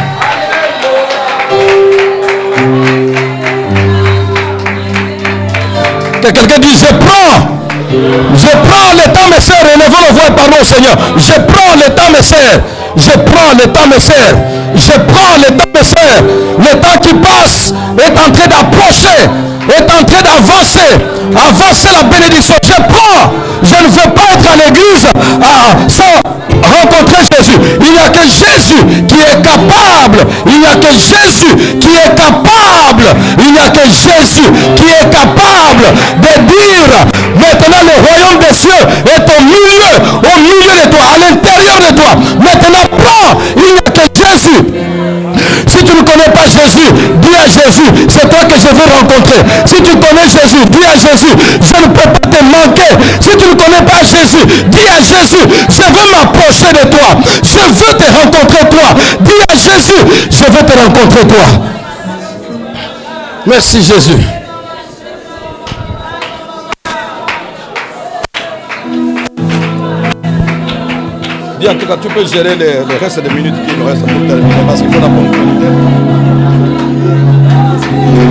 [6.20, 7.62] Que quelqu'un dit, je prends.
[8.34, 9.66] Je prends le temps, mes soeurs.
[9.74, 10.96] Élevons le voix au Seigneur.
[11.16, 12.60] Je prends le temps, mes soeurs.
[12.96, 14.36] Je prends le temps, mes soeurs.
[14.74, 16.22] Je prends le temps, mes soeurs.
[16.58, 19.28] Le temps qui passe est en train d'approcher,
[19.68, 20.96] est en train d'avancer.
[21.34, 22.54] Avancer la bénédiction.
[22.62, 23.32] Je prends.
[23.62, 25.06] Je ne veux pas être à l'église
[25.42, 27.58] ah, sans rencontrer Jésus.
[27.80, 30.26] Il n'y a que Jésus qui est capable.
[30.46, 33.04] Il n'y a que Jésus qui est capable.
[33.38, 35.84] Il n'y a que Jésus qui est capable
[36.18, 37.06] de dire
[37.36, 41.96] maintenant le royaume des cieux est au milieu, au milieu de toi, à l'intérieur de
[41.96, 42.10] toi.
[42.38, 43.40] Maintenant prends.
[43.56, 44.11] Il n'y a que
[46.22, 49.42] connais pas Jésus, dis à Jésus, c'est toi que je veux rencontrer.
[49.66, 52.92] Si tu connais Jésus, dis à Jésus, je ne peux pas te manquer.
[53.20, 57.08] Si tu ne connais pas Jésus, dis à Jésus, je veux m'approcher de toi.
[57.42, 58.94] Je veux te rencontrer toi.
[59.20, 61.46] Dis à Jésus, je veux te rencontrer toi.
[63.46, 64.22] Merci Jésus.
[71.68, 74.04] en tout cas, tu peux gérer le, reste des minutes qui nous restent
[74.66, 76.11] parce qu'il faut la.
[78.22, 78.28] Il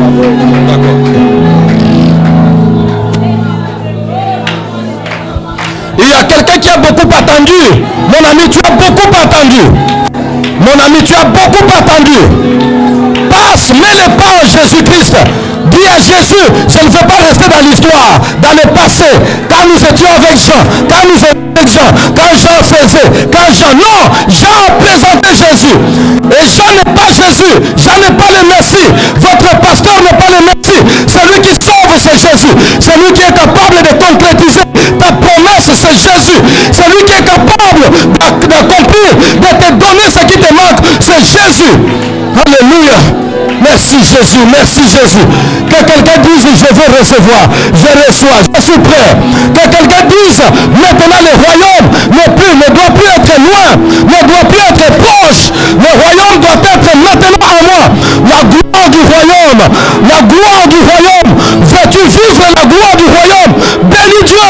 [6.08, 7.84] y a quelqu'un qui a beaucoup attendu.
[8.08, 9.64] Mon ami, tu as beaucoup attendu.
[10.62, 12.20] Mon ami, tu as beaucoup attendu.
[13.30, 15.18] Passe, mets les pas en Jésus-Christ.
[15.82, 19.10] À Jésus, je ne veux pas rester dans l'histoire, dans le passé,
[19.50, 23.74] quand nous étions avec Jean, quand nous étions avec Jean, quand Jean faisait, quand Jean,
[23.76, 25.76] non, Jean a présenté Jésus.
[26.32, 30.46] Et Jean n'est pas Jésus, Jean n'est pas le Messie, votre pasteur n'est pas le
[30.48, 30.82] Messie.
[31.12, 32.54] Celui qui sauve, c'est Jésus.
[32.80, 34.64] Celui qui est capable de concrétiser
[34.96, 36.40] ta promesse, c'est Jésus.
[36.72, 37.84] Celui qui est capable
[38.48, 41.74] d'accomplir, de te donner ce qui te manque, c'est Jésus.
[42.46, 43.31] Alléluia.
[43.62, 45.26] Merci Jésus, merci Jésus.
[45.70, 49.16] Que quelqu'un dise, je veux recevoir, je reçois, je suis prêt.
[49.54, 50.42] Que quelqu'un dise,
[50.74, 55.52] maintenant le royaume ne, doit plus être loin, ne doit plus être proche.
[55.78, 57.84] Le royaume doit être maintenant à moi.
[58.30, 59.62] La gloire du royaume,
[60.10, 61.32] la gloire du royaume.
[61.62, 63.54] Veux-tu vivre la gloire du royaume?
[64.02, 64.50] Bénis Dieu.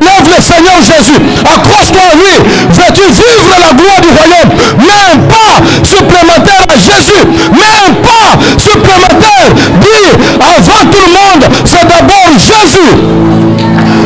[0.00, 1.18] Élève le Seigneur Jésus.
[1.44, 2.34] Accroche-toi à lui.
[2.70, 4.50] Veux-tu vivre la gloire du royaume?
[4.78, 7.24] Même pas supplémentaire à Jésus.
[7.50, 9.48] Même pas supplémentaire.
[9.80, 10.06] Dis
[10.40, 12.94] avant tout le monde, c'est d'abord Jésus.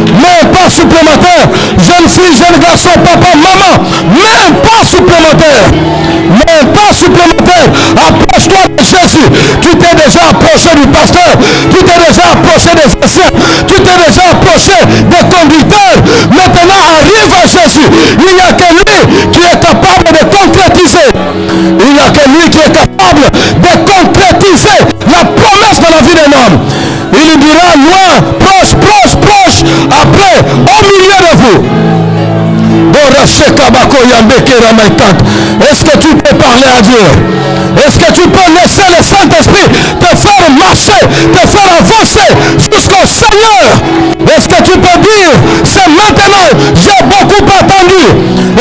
[0.09, 1.49] Même pas supplémentaire.
[1.77, 3.85] Jeune fille, jeune garçon, papa, maman.
[4.09, 5.69] Même pas supplémentaire.
[6.29, 7.69] Même pas supplémentaire.
[7.97, 9.27] Approche-toi de Jésus.
[9.63, 11.31] Tu t'es déjà approché du pasteur.
[11.71, 13.33] Tu t'es déjà approché des anciens.
[13.67, 14.28] Tu t'es déjà
[35.71, 37.05] Est-ce que tu peux parler à Dieu?
[37.85, 39.69] Est-ce que tu peux laisser le Saint-Esprit
[40.01, 41.01] te faire marcher,
[41.33, 42.29] te faire avancer
[42.73, 43.65] jusqu'au Seigneur?
[44.37, 45.31] Est-ce que tu peux dire,
[45.65, 48.05] c'est maintenant, j'ai beaucoup attendu.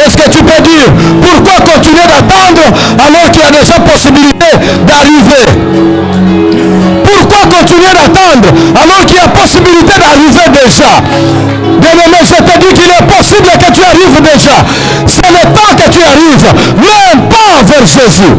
[0.06, 0.86] Est-ce que tu peux dire,
[1.22, 2.66] pourquoi continuer d'attendre
[3.08, 4.48] alors qu'il y a déjà possibilité
[4.86, 5.97] d'arriver?
[7.68, 8.48] Continuer d'attendre
[8.82, 11.02] alors qu'il y a possibilité d'arriver déjà
[11.82, 14.58] Bien-aimé, je te dis qu'il est possible que tu arrives déjà.
[15.06, 16.54] C'est le temps que tu arrives.
[16.78, 18.36] Même pas vers Jésus.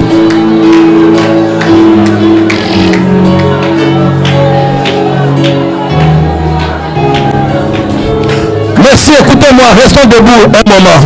[8.82, 11.00] Merci, écoutez-moi, restons debout un moment.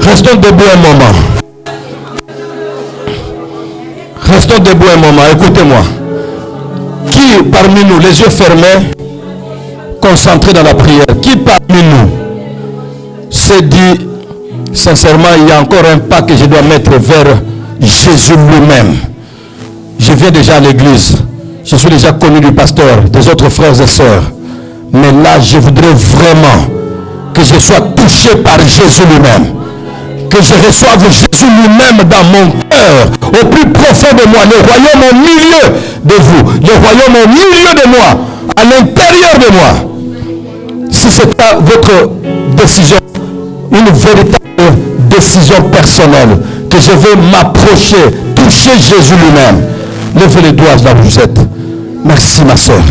[0.00, 1.12] Restons debout un moment.
[4.22, 5.93] Restons debout un moment, écoutez-moi.
[7.42, 8.90] Parmi nous, les yeux fermés,
[10.00, 12.10] concentrés dans la prière, qui parmi nous
[13.30, 14.06] s'est dit,
[14.72, 17.42] sincèrement, il y a encore un pas que je dois mettre vers
[17.80, 18.96] Jésus lui-même.
[19.98, 21.16] Je viens déjà à l'église.
[21.64, 24.24] Je suis déjà connu du pasteur, des autres frères et sœurs.
[24.92, 26.68] Mais là, je voudrais vraiment
[27.32, 29.54] que je sois touché par Jésus lui-même.
[30.30, 32.63] Que je reçoive Jésus lui-même dans mon
[33.26, 34.40] au plus profond de moi.
[34.50, 36.44] Le royaume au milieu de vous.
[36.60, 38.20] Le royaume au milieu de moi.
[38.56, 40.90] À l'intérieur de moi.
[40.90, 42.10] Si c'est pas votre
[42.56, 42.98] décision,
[43.72, 44.78] une véritable
[45.10, 46.38] décision personnelle,
[46.70, 47.96] que je veux m'approcher,
[48.34, 49.64] toucher Jésus lui-même.
[50.14, 51.38] Levez les doigts là où vous êtes.
[52.04, 52.82] Merci ma soeur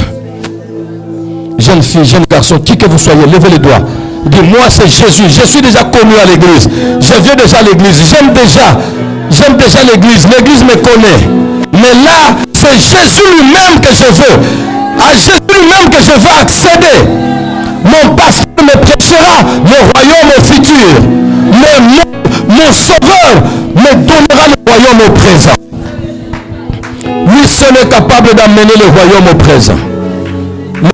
[1.63, 3.81] jeune fille, jeune garçon, qui que vous soyez, levez les doigts.
[4.25, 5.23] Dis-moi, c'est Jésus.
[5.29, 6.67] Je suis déjà connu à l'église.
[6.99, 8.01] Je viens déjà à l'église.
[8.09, 8.77] J'aime déjà.
[9.32, 10.28] J'aime déjà l'église.
[10.28, 11.28] L'église me connaît.
[11.74, 14.39] Mais là, c'est Jésus lui-même que je veux.
[14.99, 16.97] À Jésus lui-même que je veux accéder.
[17.84, 20.88] Mon pasteur me prêchera le royaume au futur.
[21.51, 23.43] Mais mon, mon sauveur
[23.76, 25.51] me donnera le royaume au présent.
[27.28, 29.78] Lui seul est capable d'amener le royaume au présent.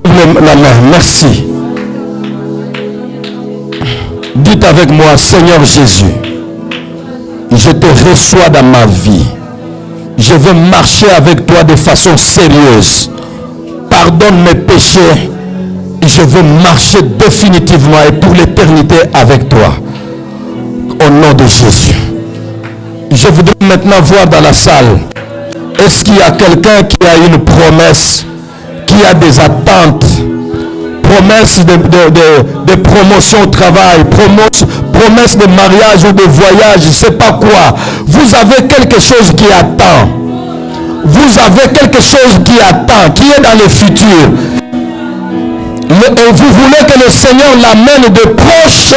[0.05, 0.81] Lève la main.
[0.91, 1.45] Merci.
[4.35, 6.05] Dites avec moi, Seigneur Jésus,
[7.51, 9.25] je te reçois dans ma vie.
[10.17, 13.09] Je veux marcher avec toi de façon sérieuse.
[13.89, 15.29] Pardonne mes péchés.
[16.05, 19.73] Je veux marcher définitivement et pour l'éternité avec toi.
[21.05, 21.95] Au nom de Jésus.
[23.11, 24.99] Je voudrais maintenant voir dans la salle.
[25.83, 28.25] Est-ce qu'il y a quelqu'un qui a une promesse
[28.85, 30.05] qui a des attentes,
[31.03, 31.75] promesses de,
[32.65, 34.65] de, promotion au travail, promesses,
[34.99, 37.75] promesses de mariage ou de voyage, je ne sais pas quoi.
[38.05, 40.09] Vous avez quelque chose qui attend.
[41.05, 44.23] Vous avez quelque chose qui attend, qui est dans le futur.
[45.89, 48.93] et vous voulez que le Seigneur l'amène de proche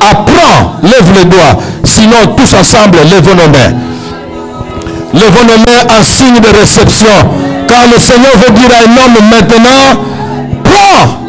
[0.00, 1.58] apprend, lève les doigts.
[1.84, 3.74] Sinon, tous ensemble, lèvons nos mains.
[5.12, 7.08] Lèvons nos mains en signe de réception.
[7.68, 10.00] Quand le Seigneur veut dire à un homme maintenant,
[10.64, 11.20] prends.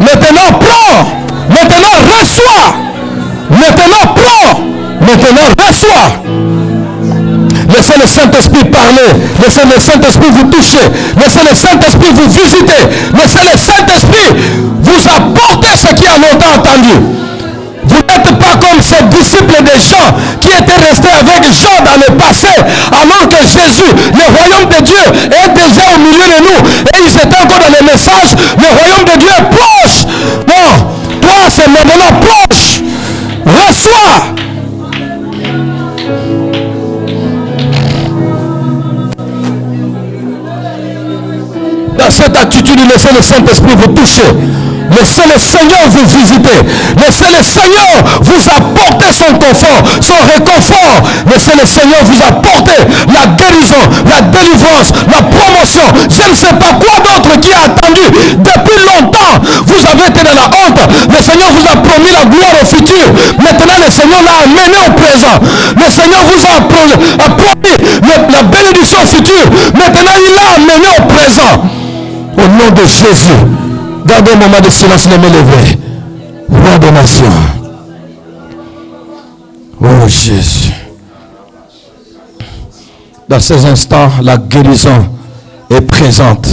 [0.00, 1.24] Maintenant, prends.
[1.48, 2.74] Maintenant, reçois.
[3.50, 4.60] Maintenant, prends.
[5.00, 6.24] Maintenant, reçois.
[7.68, 9.10] Laissez le Saint-Esprit parler.
[9.42, 10.84] Laissez le Saint-Esprit vous toucher.
[11.16, 12.82] Laissez le Saint-Esprit vous visiter.
[13.14, 14.28] Laissez le Saint-Esprit
[14.80, 17.24] vous apporter ce qui a longtemps entendu.
[17.86, 20.08] Vous n'êtes pas comme ces disciples des gens
[20.40, 22.48] qui étaient restés avec Jean dans le passé,
[22.90, 26.60] alors que Jésus, le royaume de Dieu, est déjà au milieu de nous.
[26.94, 30.03] Et ils étaient encore dans le message, le royaume de Dieu est proche.
[31.50, 32.80] C'est maintenant proche.
[33.44, 34.34] Reçois.
[41.98, 44.22] Dans cette attitude, laissez le Saint-Esprit vous toucher.
[44.90, 46.58] Laissez le Seigneur vous visiter.
[46.98, 50.96] Laissez le Seigneur vous apporter son confort, son réconfort.
[51.26, 52.78] Laissez le Seigneur vous apporter
[53.08, 55.86] la guérison, la délivrance, la promotion.
[56.10, 58.06] Je ne sais pas quoi d'autre qui a attendu
[58.38, 59.40] depuis longtemps.
[59.66, 60.80] Vous avez été dans la honte.
[61.08, 63.04] Le Seigneur vous a promis la gloire au futur.
[63.38, 65.36] Maintenant, le Seigneur l'a amené au présent.
[65.76, 66.96] Le Seigneur vous a promis,
[68.32, 69.48] la bénédiction future.
[69.74, 71.54] Maintenant, il l'a amené au présent.
[72.36, 73.63] Au nom de Jésus.
[74.06, 75.78] Gardez un moment de silence, ne me levez.
[76.50, 77.26] Roi des nations.
[79.80, 80.72] Oh Jésus.
[83.28, 85.08] Dans ces instants, la guérison
[85.70, 86.48] est présente.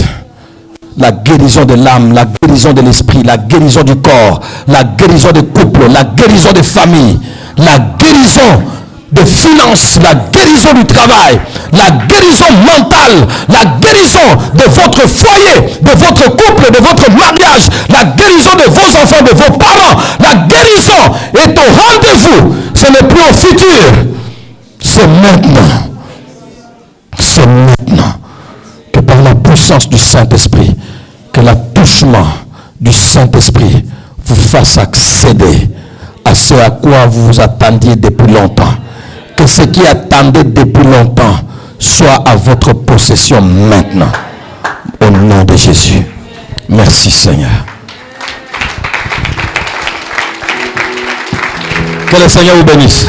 [0.96, 5.44] La guérison de l'âme, la guérison de l'esprit, la guérison du corps, la guérison des
[5.44, 7.18] couples, la guérison des familles,
[7.56, 8.62] la guérison
[9.12, 11.38] de finances, la guérison du travail,
[11.72, 14.18] la guérison mentale, la guérison
[14.54, 19.36] de votre foyer, de votre couple, de votre mariage, la guérison de vos enfants, de
[19.36, 20.00] vos parents.
[20.20, 22.54] La guérison est au rendez-vous.
[22.74, 23.84] Ce n'est plus au futur.
[24.80, 25.90] C'est maintenant.
[27.18, 28.14] C'est maintenant
[28.92, 30.74] que par la puissance du Saint-Esprit,
[31.32, 32.26] que l'attouchement
[32.80, 33.84] du Saint-Esprit
[34.24, 35.68] vous fasse accéder
[36.24, 38.74] à ce à quoi vous vous attendiez depuis longtemps.
[39.42, 41.34] Que ce qui attendait depuis longtemps
[41.76, 44.12] soit à votre possession maintenant.
[45.00, 46.06] Au nom de Jésus.
[46.68, 47.50] Merci Seigneur.
[52.08, 53.08] Que le Seigneur vous bénisse.